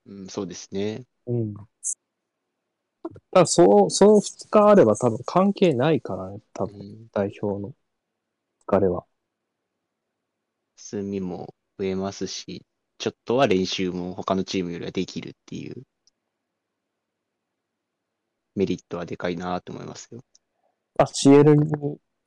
[0.10, 1.06] うん、そうですね。
[1.28, 1.54] うん。
[1.54, 7.08] ただ、そう、その2日あれば多分関係ないからね、多分、うん。
[7.14, 7.74] 代表の
[8.68, 9.06] 疲れは。
[10.78, 12.66] 休みも増えますし、
[12.98, 15.84] ちょっとは練習も他のチームよりはできるっていう
[18.54, 20.22] メリットはでかいなと思いますよ。
[20.98, 21.66] あ、CL に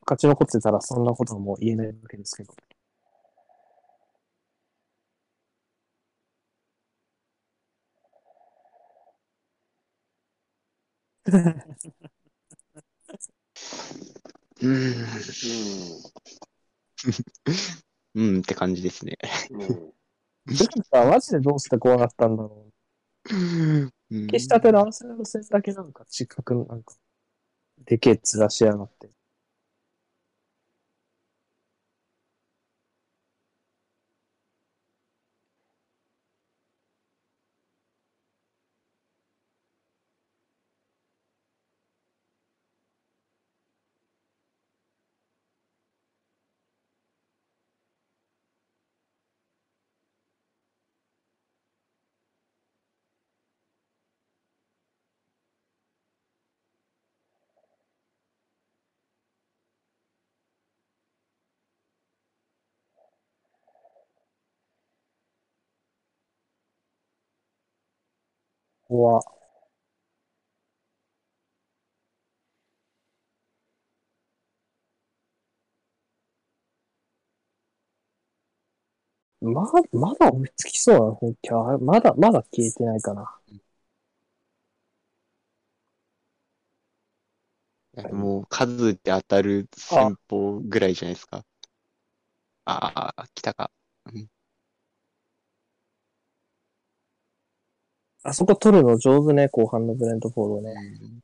[0.06, 2.54] 勝ち残ってたらそんなことはもう言えないわけですけど。
[14.62, 14.94] うん。
[18.14, 18.38] うん。
[18.40, 19.18] って感じですね。
[19.50, 19.92] うん。
[20.54, 22.36] ジョさマジでどうしてこうなったん。
[22.36, 22.66] だろ
[23.30, 23.92] ううん。
[24.26, 25.92] 消したてのアーセナル戦だけなん。
[25.92, 26.82] か近く、なん。
[26.82, 26.94] か、
[27.84, 29.10] でけえ面しやがって。
[68.92, 69.22] ここは、
[79.42, 83.30] ま、まだ追いつきそうな雰囲気は、まだ、まだ消えてないかな。
[88.12, 91.42] もう数で当たる戦法ぐらいじゃないですか。
[92.64, 93.70] ああ、来たか。
[94.12, 94.28] うん
[98.24, 101.22] あそこ取るの上手ね、後半のブレントフォードね。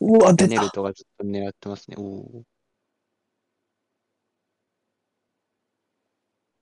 [0.00, 1.96] うわ、出たネルトがずっと狙ってますね。
[1.98, 2.44] おお。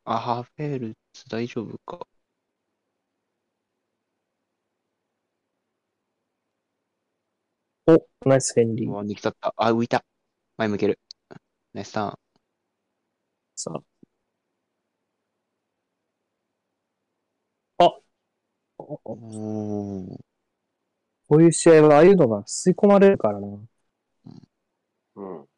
[0.05, 2.07] あ、ハーフェルツ大丈夫か。
[7.87, 8.91] お、ナイスヘンリー。
[8.91, 9.53] うわ、抜き去った。
[9.57, 10.05] あ、浮いた。
[10.57, 11.01] 前向ける。
[11.75, 12.19] ナイスターン。
[13.55, 13.77] さあ。
[13.79, 13.83] あ、
[18.91, 20.21] おおおお。
[21.29, 23.47] こういう試合はああいうのが吸い込まれるからな。
[25.15, 25.50] うん。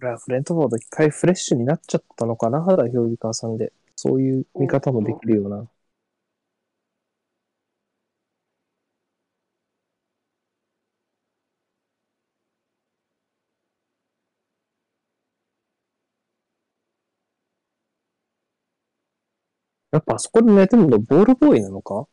[0.00, 3.72] れはフレントフォード一回フレッシュになっちゃったのかな代表リカーさんで。
[3.98, 5.66] そういう見方もできるような。
[19.92, 22.06] やっぱあそこで寝てるのボールボーイなのか？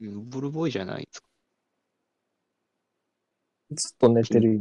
[0.00, 1.26] うん、ボルボーイじゃないですか？
[3.70, 4.58] ずっと寝ピてる。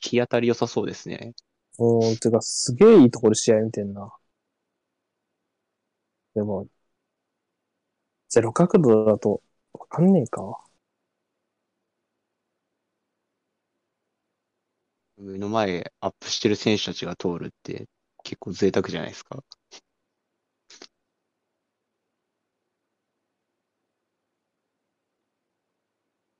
[0.00, 1.34] 日当たり良さそうですね。
[1.80, 4.12] うん、てかすげえいいところで試合見てんな。
[6.34, 6.68] でも、
[8.30, 9.42] ゼロ角度だと
[9.74, 10.64] わかんねえか。
[15.18, 17.86] 目の前アップしてる選手たちが通るって
[18.24, 19.44] 結構贅沢じゃないですか。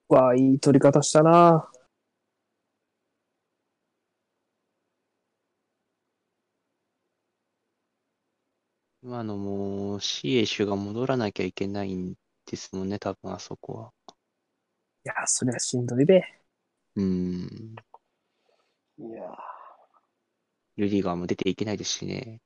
[0.08, 1.70] わあ、いい取り方したな。
[9.02, 12.14] 今のもう、シエシュが戻らなきゃいけないん
[12.46, 13.92] ですもんね、多分あそこは。
[15.04, 16.22] いや、そりゃしんどいべ。
[16.96, 17.74] うーん。
[18.98, 19.50] いや
[20.76, 22.40] ルディガーも出ていけないですしね。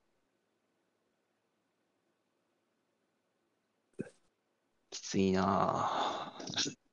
[4.90, 6.83] きついなぁ。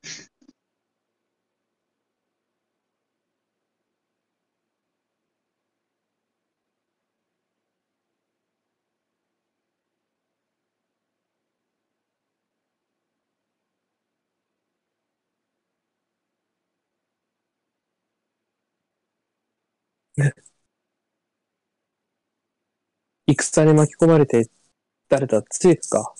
[23.27, 24.47] 戦に巻き込まれて、
[25.09, 26.13] 誰だ、ついか？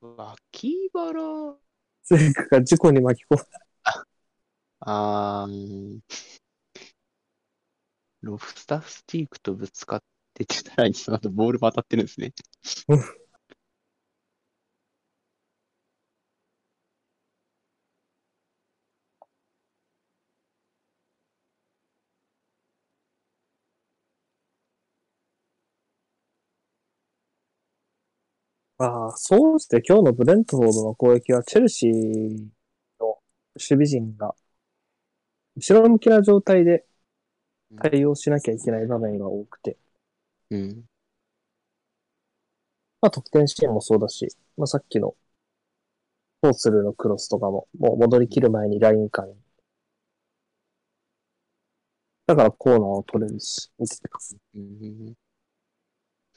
[0.00, 1.56] 脇腹、
[2.02, 3.48] ついかが事故に巻き込まれ
[4.80, 6.00] あー、
[8.22, 10.02] ロフスタースティークとぶつかっ
[10.34, 12.32] てて、さらにその後ボールも当たってるんですね。
[28.78, 31.92] ああ、そうして今日のブレントフォードの攻撃はチェルシー
[33.00, 33.18] の
[33.54, 34.34] 守備陣が
[35.56, 36.84] 後ろ向きな状態で
[37.82, 39.76] 対応しなきゃいけない場面が多くて、
[40.50, 40.84] うん。
[43.00, 45.16] まあ得点シーンもそうだし、まあさっきの
[46.40, 49.34] フォースルーのクロスとかももう戻り切る前にライン間に。
[52.26, 54.08] だからコーナーを取れるし、見てて
[54.54, 55.14] うん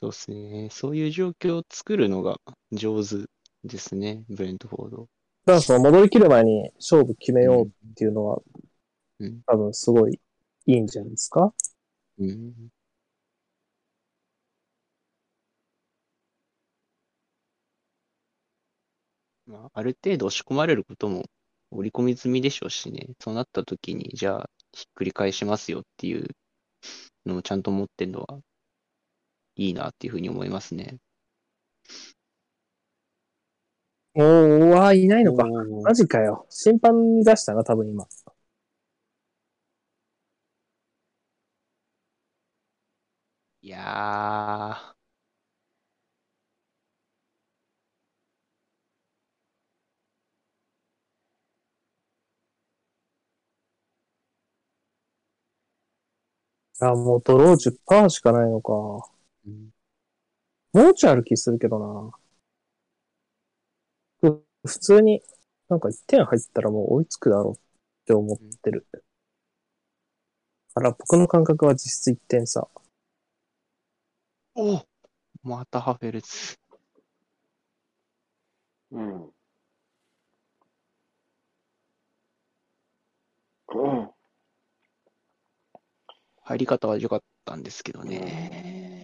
[0.02, 0.69] そうですね。
[0.72, 2.40] そういう状況を作るのが
[2.72, 3.28] 上手
[3.64, 4.98] ですね、ブレントフォード。
[4.98, 8.41] だからその戻り切る前に勝負決めようっていうのは、
[9.19, 10.19] うん多分すごい
[10.65, 11.53] いいんじゃないですか？
[12.19, 12.53] うん。
[19.45, 21.26] まあ、ある程度押し込まれることも
[21.72, 23.07] 織り込み済みでしょうしね。
[23.19, 26.28] そうなった時に、じゃあ、ひっくり返しますよっていう
[27.26, 28.40] のをちゃんと持ってるのは、
[29.56, 30.98] いいなっていうふうに思いますね。
[34.15, 34.23] おー、
[34.68, 35.45] うわーいないのか。
[35.84, 36.45] マジかよ。
[36.49, 38.06] 審判に出したな、多分今。
[43.61, 59.10] いやー、あ、もうドロー10%しかないのか。
[59.52, 59.72] うん
[60.73, 62.11] もうちょいある気するけどな。
[64.22, 65.22] ふ普通に、
[65.68, 67.57] なんか1点入ったらもう追いつくだろうっ
[68.06, 68.88] て思ってる。
[70.73, 72.68] から僕の感覚は実質1点差。
[74.56, 74.82] お
[75.44, 76.57] またハフェルツ。
[78.91, 79.23] うん。
[83.73, 84.11] うん。
[86.44, 89.01] 入り方は良かったんですけどね。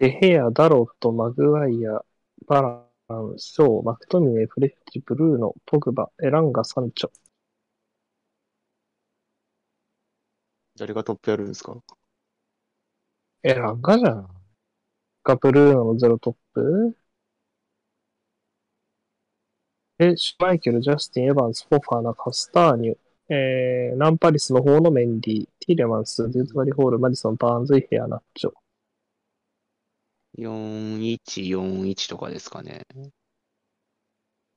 [0.00, 2.02] デヘア、ダロット、マグワイア、
[2.46, 7.10] バラン、ショー、マクトミネ、フレッジ、ブルーノ、ポグバ、エランガ、サンチョ。
[10.78, 11.76] 誰がトップやるんですか？
[13.42, 14.28] エランガじゃん。
[15.22, 16.96] がブルーノのゼロトップ？
[19.98, 22.98] え、シュマイケル、ジャスティン、エヴァンス、フォファナ、カスターニュ、
[23.28, 28.52] えー、ナンパリスの方のメンディ、ティレマンス、デューズバリーホール、マディソン、バーンズ、イヘアナッチョ。
[30.36, 32.86] ?4141 とかですかね。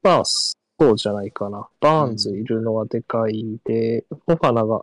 [0.01, 1.69] まあ、そうじゃないかな。
[1.79, 4.79] バーンズいるのはでかいで、フォファナが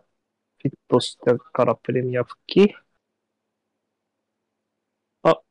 [0.59, 2.75] フィットしたからプレミア復帰
[5.23, 5.41] あ、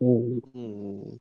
[0.00, 1.18] おううん。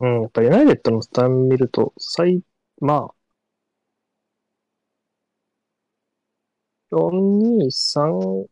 [0.00, 2.42] うん、やっぱユナイテッドのスタン見ると、最、
[2.80, 3.14] まあ、
[6.90, 8.46] 4、2、3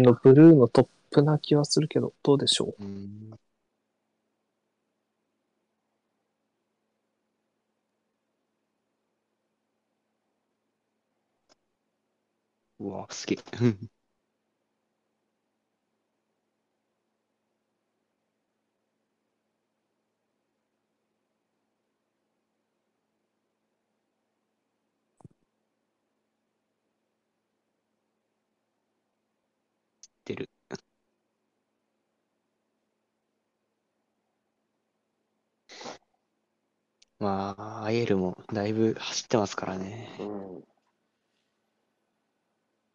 [0.00, 2.84] チ、のブルーのトップな気はするけど、どうでしょう？
[2.84, 3.38] うん。
[12.80, 13.38] うわ、すげえ。
[37.22, 40.08] まあ、アイエルもだいぶ走ってますからね。
[40.18, 40.64] うん。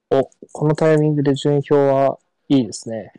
[0.10, 3.14] お、このタイミングで順位表はいいですね。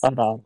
[0.00, 0.38] あら、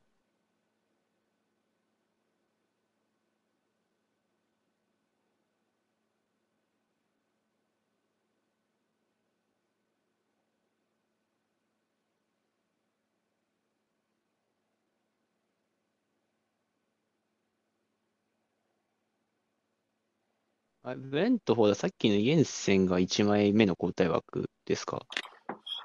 [20.85, 25.07] あブレントフォード、さっきのイエンセンが1枚目の交代枠ですか？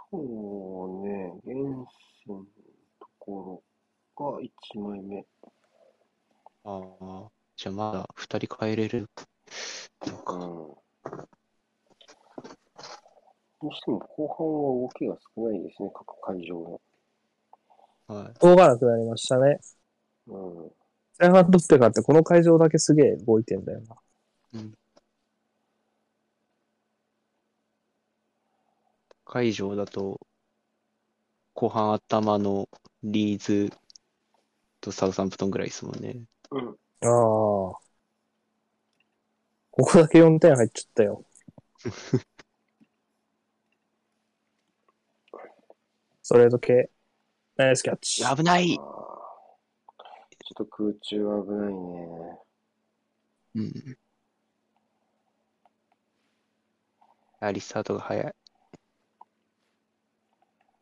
[0.09, 1.85] そうね、ゲン
[2.25, 2.45] センの
[2.99, 3.61] とこ
[4.17, 4.49] ろが1
[4.79, 5.23] 枚目。
[6.63, 9.07] ああ、じゃあまだ2人変えれる
[10.07, 10.35] のうか。
[10.35, 10.75] ん。
[13.67, 16.81] にしても後半は動きが少ないですね、各会場
[18.09, 18.15] の。
[18.15, 18.33] はい。
[18.39, 19.59] 動かなくなりましたね。
[20.25, 20.71] うん。
[21.19, 23.95] 前半取ってからってこの会場だけすげえ動いてんだよな。
[29.27, 30.19] 会場だと、
[31.53, 32.69] 後半頭の
[33.03, 33.71] リーズ
[34.79, 36.21] とサウサンプトンぐらいですもんね。
[36.51, 36.69] うん。
[36.69, 37.07] ああ。
[39.71, 41.25] ここだけ4点入っちゃったよ。
[46.23, 46.89] ストレート系。
[47.57, 48.23] ナイスキャッチ。
[48.23, 52.39] 危ないちょっと空中は危ないね。
[53.55, 53.97] うん。
[57.41, 58.33] あ、リスタートが早い。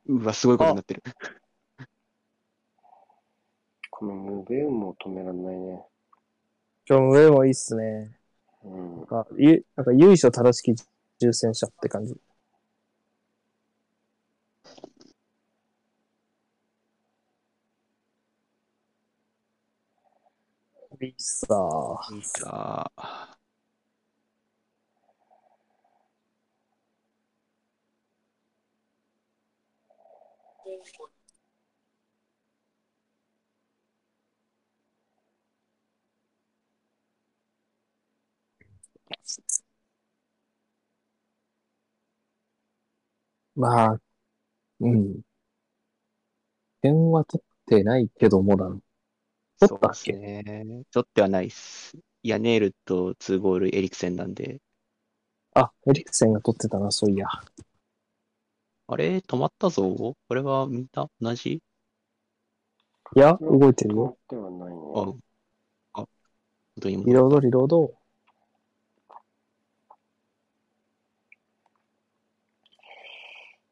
[0.07, 1.03] うわ、すごいことになってる。
[3.90, 5.88] このムベウも止めらんないね。
[6.90, 8.18] 今日上もいいっすね。
[8.64, 9.06] うんなん。
[9.06, 10.76] か、ゆなんか由緒正しき
[11.19, 12.15] 重戦車って感じ。
[20.99, 22.22] ビッサー。
[22.22, 23.35] さあ、
[43.56, 44.02] まあ、
[44.82, 45.22] うん。
[46.82, 48.77] 点は取ってないけどもだな。
[49.60, 50.84] 取ったっけそうですね。
[50.91, 51.98] 取ってはないっす。
[52.23, 54.60] ヤネールと2ゴールエリクセンなんで。
[55.53, 57.27] あ、エリクセンが取ってたな、そういや。
[58.88, 59.18] あれ？
[59.18, 60.15] 止まったぞ。
[60.27, 61.61] これはみんな同じ？
[63.15, 64.18] いや、動いてるよ。
[64.30, 64.82] 止まってはないね。
[65.94, 66.07] あ、あ、本
[66.82, 67.94] 当にリロード、リロード。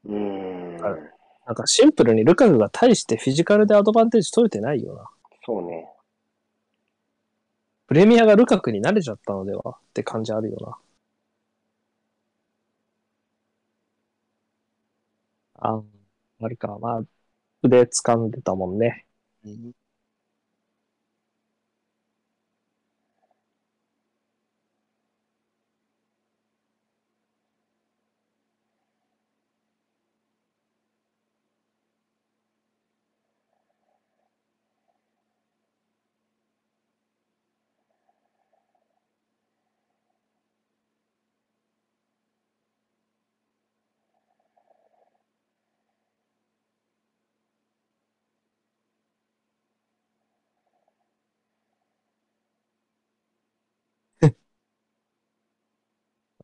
[0.05, 0.77] うーん。
[1.45, 5.09] なんかシンプルにルカクが大してフィジカルでアドバンテージ取れてないよな。
[5.45, 5.89] そうね。
[7.87, 10.77] プレミアがルカクに慣れちゃったのではって感じあるよな。
[15.55, 15.81] あ、
[16.41, 16.77] あれか。
[16.79, 17.03] まあ、
[17.61, 19.05] 腕掴んでたもんね。
[19.45, 19.73] うん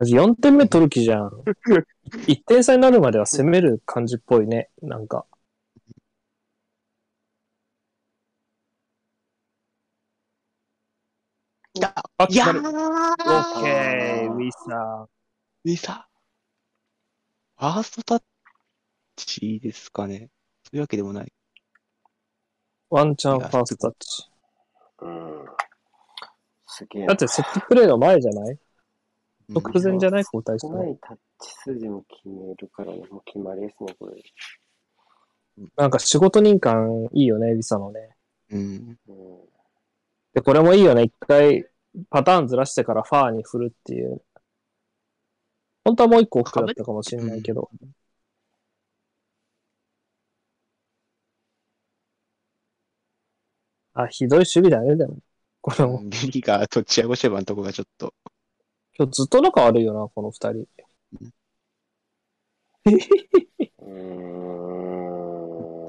[0.02, 1.30] 4点目取る気じゃん。
[2.28, 4.70] 1点差になるまでは攻める感じっぽいね。
[4.82, 5.26] なんか。
[11.74, 15.08] いや、あいやーオッケー、ウィサ
[15.64, 16.08] ウィサ
[17.58, 18.24] ファーストタッ
[19.16, 20.30] チですかね。
[20.64, 21.26] そういうわけでもない。
[21.26, 21.30] ー。
[22.90, 24.30] ワンチャンファーストタッチ。
[25.02, 25.46] うん。
[26.68, 27.08] すげえな。
[27.10, 28.52] だってセットプレーの前じゃない？
[28.52, 28.60] うん
[29.50, 33.00] 直前じゃない交代したないタッチ数でも決めるからね。
[33.10, 34.22] もう決まりですね、これ。
[35.76, 38.16] なんか仕事人感いいよね、ウィサのね。
[38.52, 38.98] うん。
[39.08, 39.40] うん。
[40.34, 41.04] で、これもいいよね。
[41.04, 41.66] 一回
[42.10, 44.22] パターンずらしてからファーに振るっていう。
[45.84, 47.70] 本当はもう一個大きくだったかもしれないけど。
[53.94, 55.18] あ、ひどい守備だね、でも。
[55.62, 56.04] これも。
[56.04, 58.14] ベリガーとチアゴシェバのとこがちょっと。
[59.00, 60.68] 今日ずっと仲悪いよな、この二人。
[62.84, 63.96] うー
[65.86, 65.88] ん。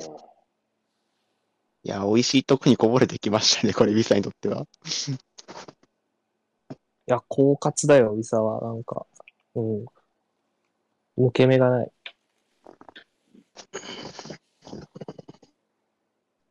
[1.82, 4.60] いや、美味しいとこにこぼれてきましたね、これ、ウィサにとっては。
[4.60, 4.64] い
[7.06, 8.60] や、狡猾だよ、ウィサは。
[8.60, 9.04] なんか、
[9.56, 9.84] うん。
[11.18, 11.90] 抜け目がない。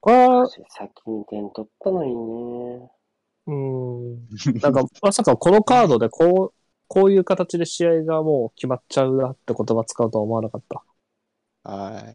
[0.02, 0.60] これは、先
[1.10, 2.99] に点取ったのにね。
[3.50, 4.28] うん。
[4.62, 10.84] なんか、 まさかこのカードでこう、こういう形で試合がもう決まっちゃうなって言葉使うとは思わなかった。
[11.64, 12.14] はい。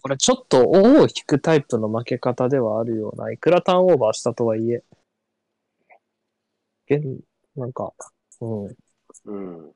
[0.00, 4.82] これちょっと王を引くタイプの負け方ではあるような、いくらターンオーバーしたとはいえ。
[6.88, 7.20] 現、
[7.56, 7.92] なんか、
[8.40, 8.76] うん。
[9.24, 9.72] うん。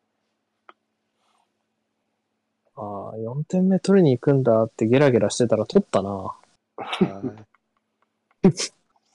[2.76, 6.34] ああ、4点目取りに行くんだってゲラゲラしてたら取ったな。
[8.42, 8.52] はい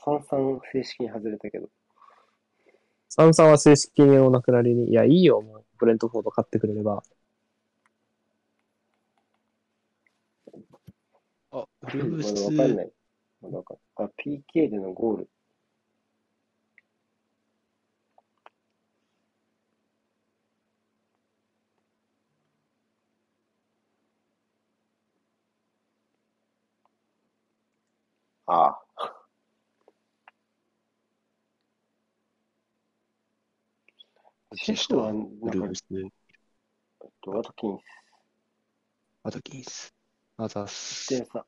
[0.06, 1.68] 三々正式に外れたけど。
[3.10, 4.91] サンさんは正式にお亡くなりに。
[4.91, 5.65] いや、いいよ、もう。
[5.80, 7.03] ブレントフォード勝ってくれれば。
[11.52, 12.91] あ、ブルーまだス、わかんない。
[13.41, 14.07] まだわかんない。
[14.07, 15.30] あ、PK でのゴール。
[28.47, 28.84] ああ。
[34.56, 37.82] シェフトは、ルー、ス、えっと、ワトキンス
[39.23, 39.94] アドキンス、
[40.38, 41.07] アザス。
[41.07, 41.45] 点差。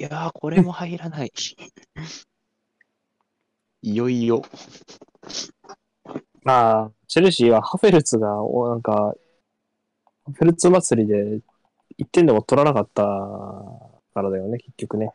[0.00, 1.32] いやー、これも入らない。
[3.82, 4.42] いよいよ。
[6.42, 9.14] まあ、チェルシーはハフェルツが、おなんか、
[10.24, 11.42] ハフェルツ祭りで
[11.98, 13.02] 1点でも取らなかった
[14.14, 15.12] からだよね、結局ね。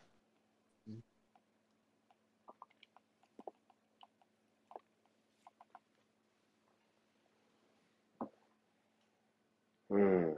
[9.96, 10.36] うん。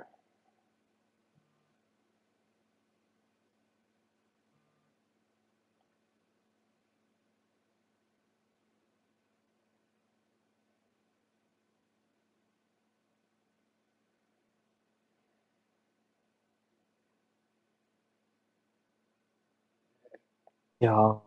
[20.80, 21.20] いやー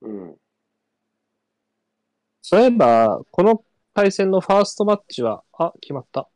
[0.00, 0.38] うん。
[2.42, 3.64] そういえば、この
[3.98, 6.28] 対戦のファーストマッチは、あ、決まった。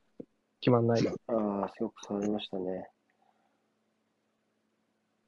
[0.60, 1.00] 決まんない。
[1.00, 2.88] フああ、すごく触りましたね。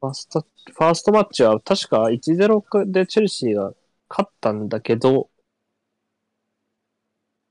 [0.02, 3.73] ァースト、ファーストマッチは確か1-0でチェルシーが
[4.09, 5.31] 勝ったんだけど、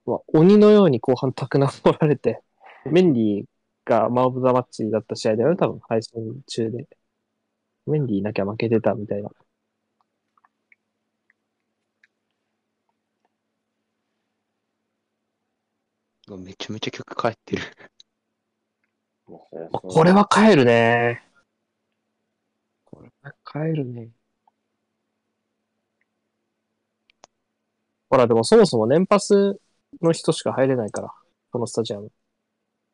[0.06, 2.42] まあ、鬼のように後半タクナ取られて、
[2.84, 3.46] メンディー
[3.86, 6.90] がマンオブザマッチだった試合だよね、多分配信中で。
[7.86, 9.30] メンディーいなきゃ負けてたみたいな。
[16.38, 17.64] めちゃめちゃ曲変えてる。
[19.26, 21.24] これは帰るね。
[22.86, 24.10] これは帰るね。
[28.10, 29.60] ほら、でもそもそも年パス
[30.02, 31.14] の人しか入れないから、
[31.52, 32.12] このスタジアム。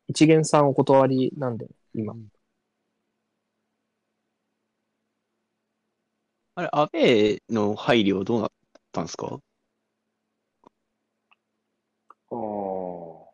[0.08, 2.14] 一元さんお断りなんで、今。
[6.54, 8.50] あれ、アウェーの配慮はどうなっ
[8.92, 9.40] たんですか
[12.30, 13.30] ああ。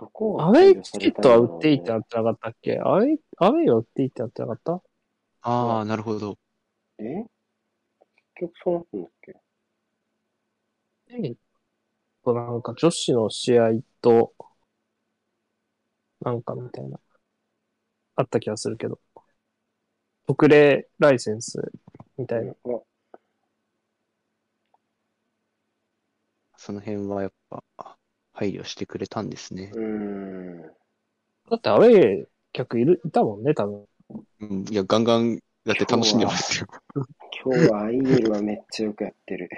[0.00, 2.80] どこがアウェイチケットは売っていいってなってなかったっけ？
[2.82, 4.82] アウェイ、アウェイは売っていいってなってなかった？
[5.42, 6.38] ああ、なるほど。
[6.98, 7.02] え？
[7.04, 7.28] 結
[8.40, 9.36] 局そうなったんだっけ？
[11.10, 11.36] えっ
[12.24, 14.32] と、なんか女子の試合と、
[16.22, 16.98] なんかみたいな、
[18.16, 18.98] あった気がするけど。
[20.26, 21.60] 特例ライセンス
[22.16, 22.52] みたいな。
[22.52, 22.80] あ
[26.56, 27.64] その辺はやっぱ
[28.40, 29.70] 配慮してくれたんですね。
[29.74, 30.62] うーん。
[30.62, 33.84] だってアウェイ客いる、いたもんね、多分。
[34.40, 36.66] うん、いや、ガンガンやって楽しんでますよ。
[37.44, 39.50] 今日はアイエルはめっちゃよくやってる。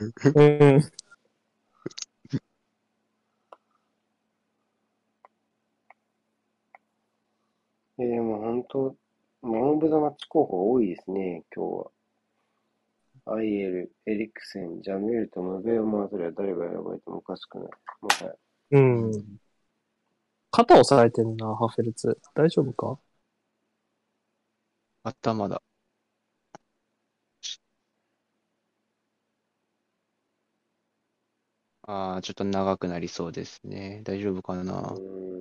[0.00, 0.12] うん。
[7.98, 8.96] えー、もう本当、
[9.42, 11.90] マン・オブ・ザ・マッチ候補多いですね、今日は。
[13.24, 17.70] アイエル、エリクセン、ジャメールとムベオ・マートレは誰が選ばれてもおかしくない。
[18.00, 18.34] もはや。
[18.72, 19.38] うん。
[20.50, 22.18] 肩押さえてんな、ハフェルツ。
[22.34, 22.98] 大丈夫か？
[25.04, 25.62] 頭だ。
[31.84, 34.02] ああ、ちょっと長くなりそうですね。
[34.04, 34.80] 大丈夫かな？
[34.80, 34.96] う。
[34.96, 35.31] ーん。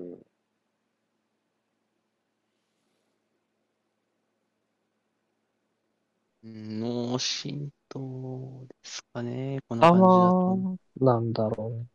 [6.43, 9.59] 脳震どうですかね。
[9.68, 10.77] こんな感じだと。
[11.01, 11.85] ー、なんだろうね。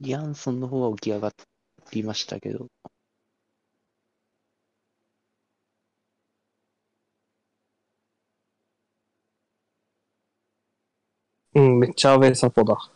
[0.00, 1.32] リアンソンの方は起き上が
[1.92, 2.68] りましたけど。
[11.54, 12.93] うん、めっちゃアウェイサポだ。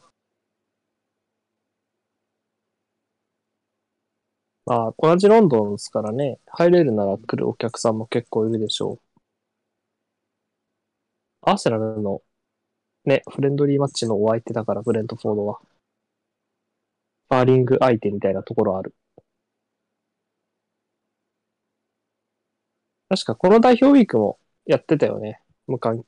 [4.69, 9.21] まあ、同じロンドンですからね、入れるなら来るお客さんも結構いるでしょう。
[11.41, 12.21] アーセナルの
[13.07, 15.61] ね、フレンドリーマッチのお相手だから、ブレントフォードは。
[17.25, 18.95] スパーリング相手みたいなところある。
[23.09, 25.41] 確かこの代表ウィークもやってたよね。
[25.67, 26.05] 無観、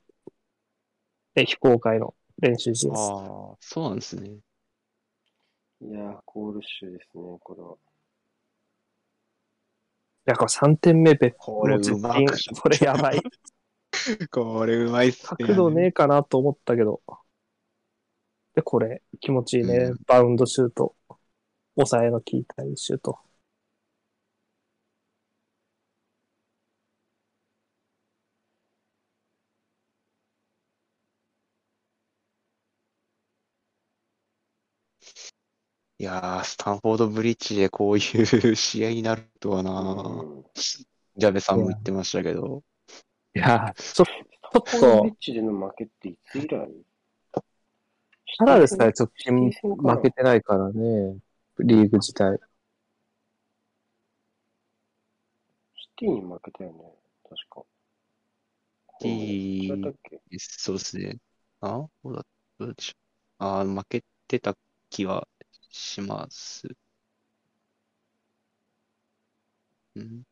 [1.34, 2.92] え、非公開の練習試合。
[2.92, 4.28] ああ、そうなんですね。
[5.80, 7.89] いやー、コールシュですね、これは。
[10.30, 12.14] いや、これ3点目別これうま
[12.62, 13.20] これやばい。
[14.30, 15.46] これうまいっすね。
[15.46, 17.02] 角度ねえかなと思ったけど。
[18.54, 19.76] で、これ、気持ちいいね。
[19.76, 20.94] うんバウンドシュート。
[21.74, 23.18] 抑えの効いたシュート。
[36.00, 42.64] いやー、スタンフォードブリッジでこういう 試合になるとはなうんジャベさんも言ってましたけど。
[43.34, 44.12] いや、ちょ、ちょ
[44.60, 46.84] っコールとビッ、チでの負けっていつ以来？
[48.38, 51.18] ただでさえ直近シティ戦かな負けてないからね。
[51.58, 52.38] リーグ自体。
[55.76, 56.78] シティに負けたよね、
[57.28, 57.62] 確か。
[59.00, 60.20] シティ違ったっけ？
[60.38, 61.18] そうですね。
[61.60, 61.68] あ
[62.02, 62.26] どうだ
[62.58, 62.96] どうでしょう。
[63.38, 64.56] あー負けてた
[64.88, 65.28] 気は
[65.70, 66.68] します。
[69.98, 70.22] ん？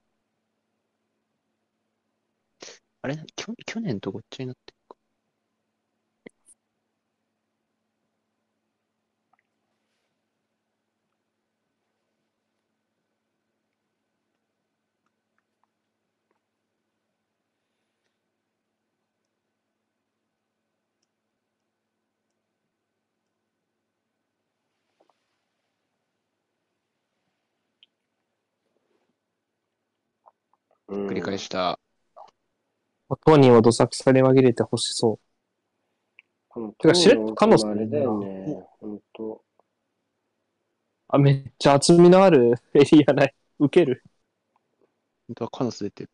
[3.02, 3.16] あれ？
[3.36, 4.73] きょ去年とごっちゃになって
[31.43, 31.70] るか。
[31.70, 33.19] うん繰り返した。
[33.24, 35.19] 当人はどさくさに紛れてほしそ
[36.56, 36.74] う。
[36.78, 37.66] てかしれっとカノス？
[37.66, 39.43] あれだよね、ほんと。
[41.09, 43.35] あ、めっちゃ厚みのある エリアない。
[43.59, 44.02] 受ける？
[45.28, 46.10] 本当はカノス出てる。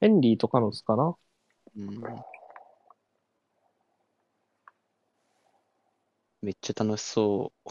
[0.00, 1.14] ヘンリーとカノスかな？
[1.76, 2.02] うん。
[6.42, 7.70] めっちゃ楽しそう。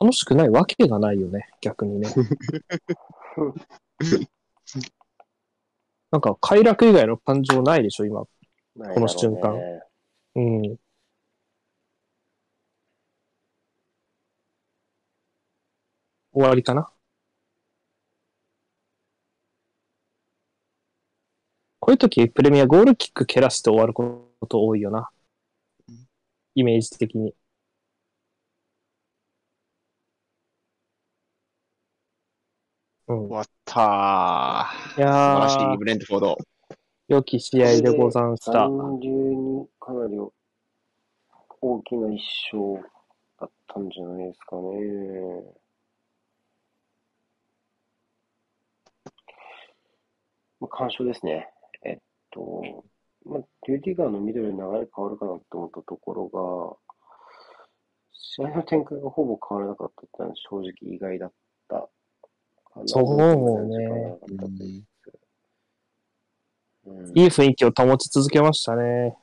[0.00, 2.08] 楽しくないわけがないよね、逆にね。
[6.10, 8.20] なんか快楽以外の感情ないでしょ、今。
[8.20, 8.30] こ
[8.76, 9.56] この瞬間
[10.34, 10.62] うん。
[16.32, 16.90] 終わりかな？
[21.86, 25.08] こういう時、プレミアゴールキック蹴らして終わること多いよな。
[26.56, 27.32] イメージ的に。
[33.06, 33.28] うん。
[33.28, 34.98] 終わったー。
[34.98, 36.38] いや素晴らしい、ーブ、レントフォード。
[37.06, 38.68] 良き試合でござんした。
[38.68, 40.18] 残留にかなり
[41.60, 42.20] 大きな一
[42.52, 42.82] 勝
[43.38, 44.62] だったんじゃないですかね。
[50.58, 51.52] まあ、完勝ですね。
[52.36, 52.84] と、
[53.24, 56.76] まあ、リュディガーのミドルに流れ変わるかなと思ったところが、
[58.12, 61.32] 試合の展開がほぼ変わらなかったってのは正直意外だっ
[61.68, 62.82] たかな。
[62.86, 63.84] そうね
[64.28, 64.44] うん
[66.86, 69.16] うんいい雰囲気を保ち続けましたね。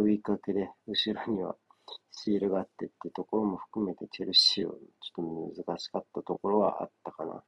[0.00, 1.56] 代表ウィーク明けで、後ろには
[2.12, 7.42] シールがあってってところも含めて、チェルシーはちょっと難しかったところはあったかな。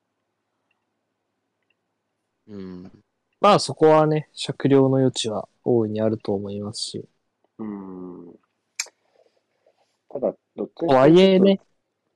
[2.48, 3.04] うん。
[3.40, 7.08] まあそこはね、酌量の余地は大いにあると思いますし。
[7.58, 8.34] うーん。
[10.08, 11.60] ただ、どっちとはいえね、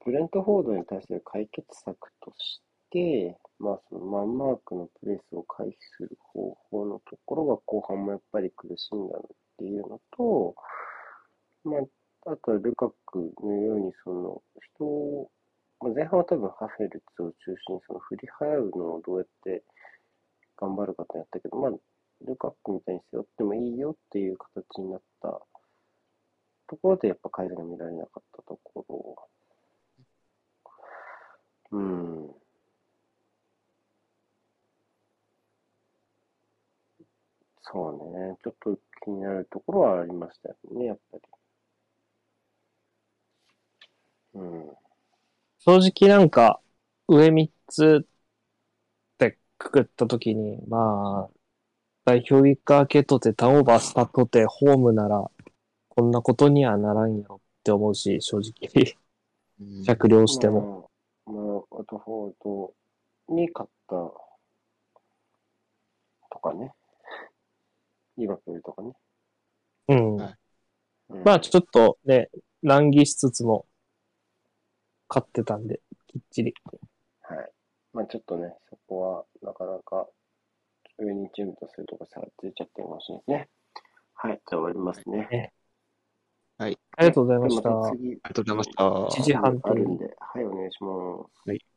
[0.04, 2.60] ブレントフォードに対する解決策とし
[2.90, 9.18] て、まあ、そのマンマークのプレスを回避する方法のところが後半もやっぱり苦しんだ
[9.56, 10.54] っていうのと、
[11.64, 14.42] まあ、あとはルカクのように、その
[14.76, 15.30] 人を、
[15.80, 19.62] まあ、前半は多分ハフェルツを中心にその振り払うのをどうやって
[20.56, 21.70] 頑張るかってやったけど、まあ、
[22.26, 25.40] ルカクみたいに背負ってもいいよっていう形になった
[26.68, 29.28] ところでやっぱ改善が見られなかったところ。
[31.72, 32.46] うん。
[37.62, 38.36] そうね。
[38.42, 41.22] ちょっと気になるところはありましたよね、やっぱり。
[44.34, 44.66] うん。
[45.60, 45.76] 正
[46.06, 46.60] 直なんか、
[47.06, 48.06] 上3つっ
[49.16, 51.36] てくくったときに、まあ、
[52.04, 55.30] 代表ウィーク明けとてターンオーバーしたとてホームなら、
[55.88, 58.96] こんなことにはならんやろって思うし、正直。
[59.60, 60.90] うん酌量しても。
[61.26, 62.34] まあ、まあ、ワトフォー
[63.28, 63.94] ドに勝った
[66.30, 66.74] とかね。
[68.18, 68.92] リバプールとかね。
[69.88, 70.16] うん。
[71.24, 72.30] まあちょっとね、
[72.62, 73.66] 乱儀しつつも、
[75.08, 76.54] 勝ってたんで、きっちり。
[77.22, 77.52] はい。
[77.92, 80.08] まあちょっとね、そこはなかなか
[80.98, 83.48] 上にチームとするとこ差がついちゃってるかもしれないですね。
[84.14, 84.40] はい。
[84.48, 85.52] じゃあ終わりますね。
[86.58, 87.68] ありがとうございました。
[87.68, 88.82] でまた次、ありがとうございました。
[88.82, 90.88] 1時半あるんで、はい、お願いしま
[91.44, 91.48] す。
[91.50, 91.75] はい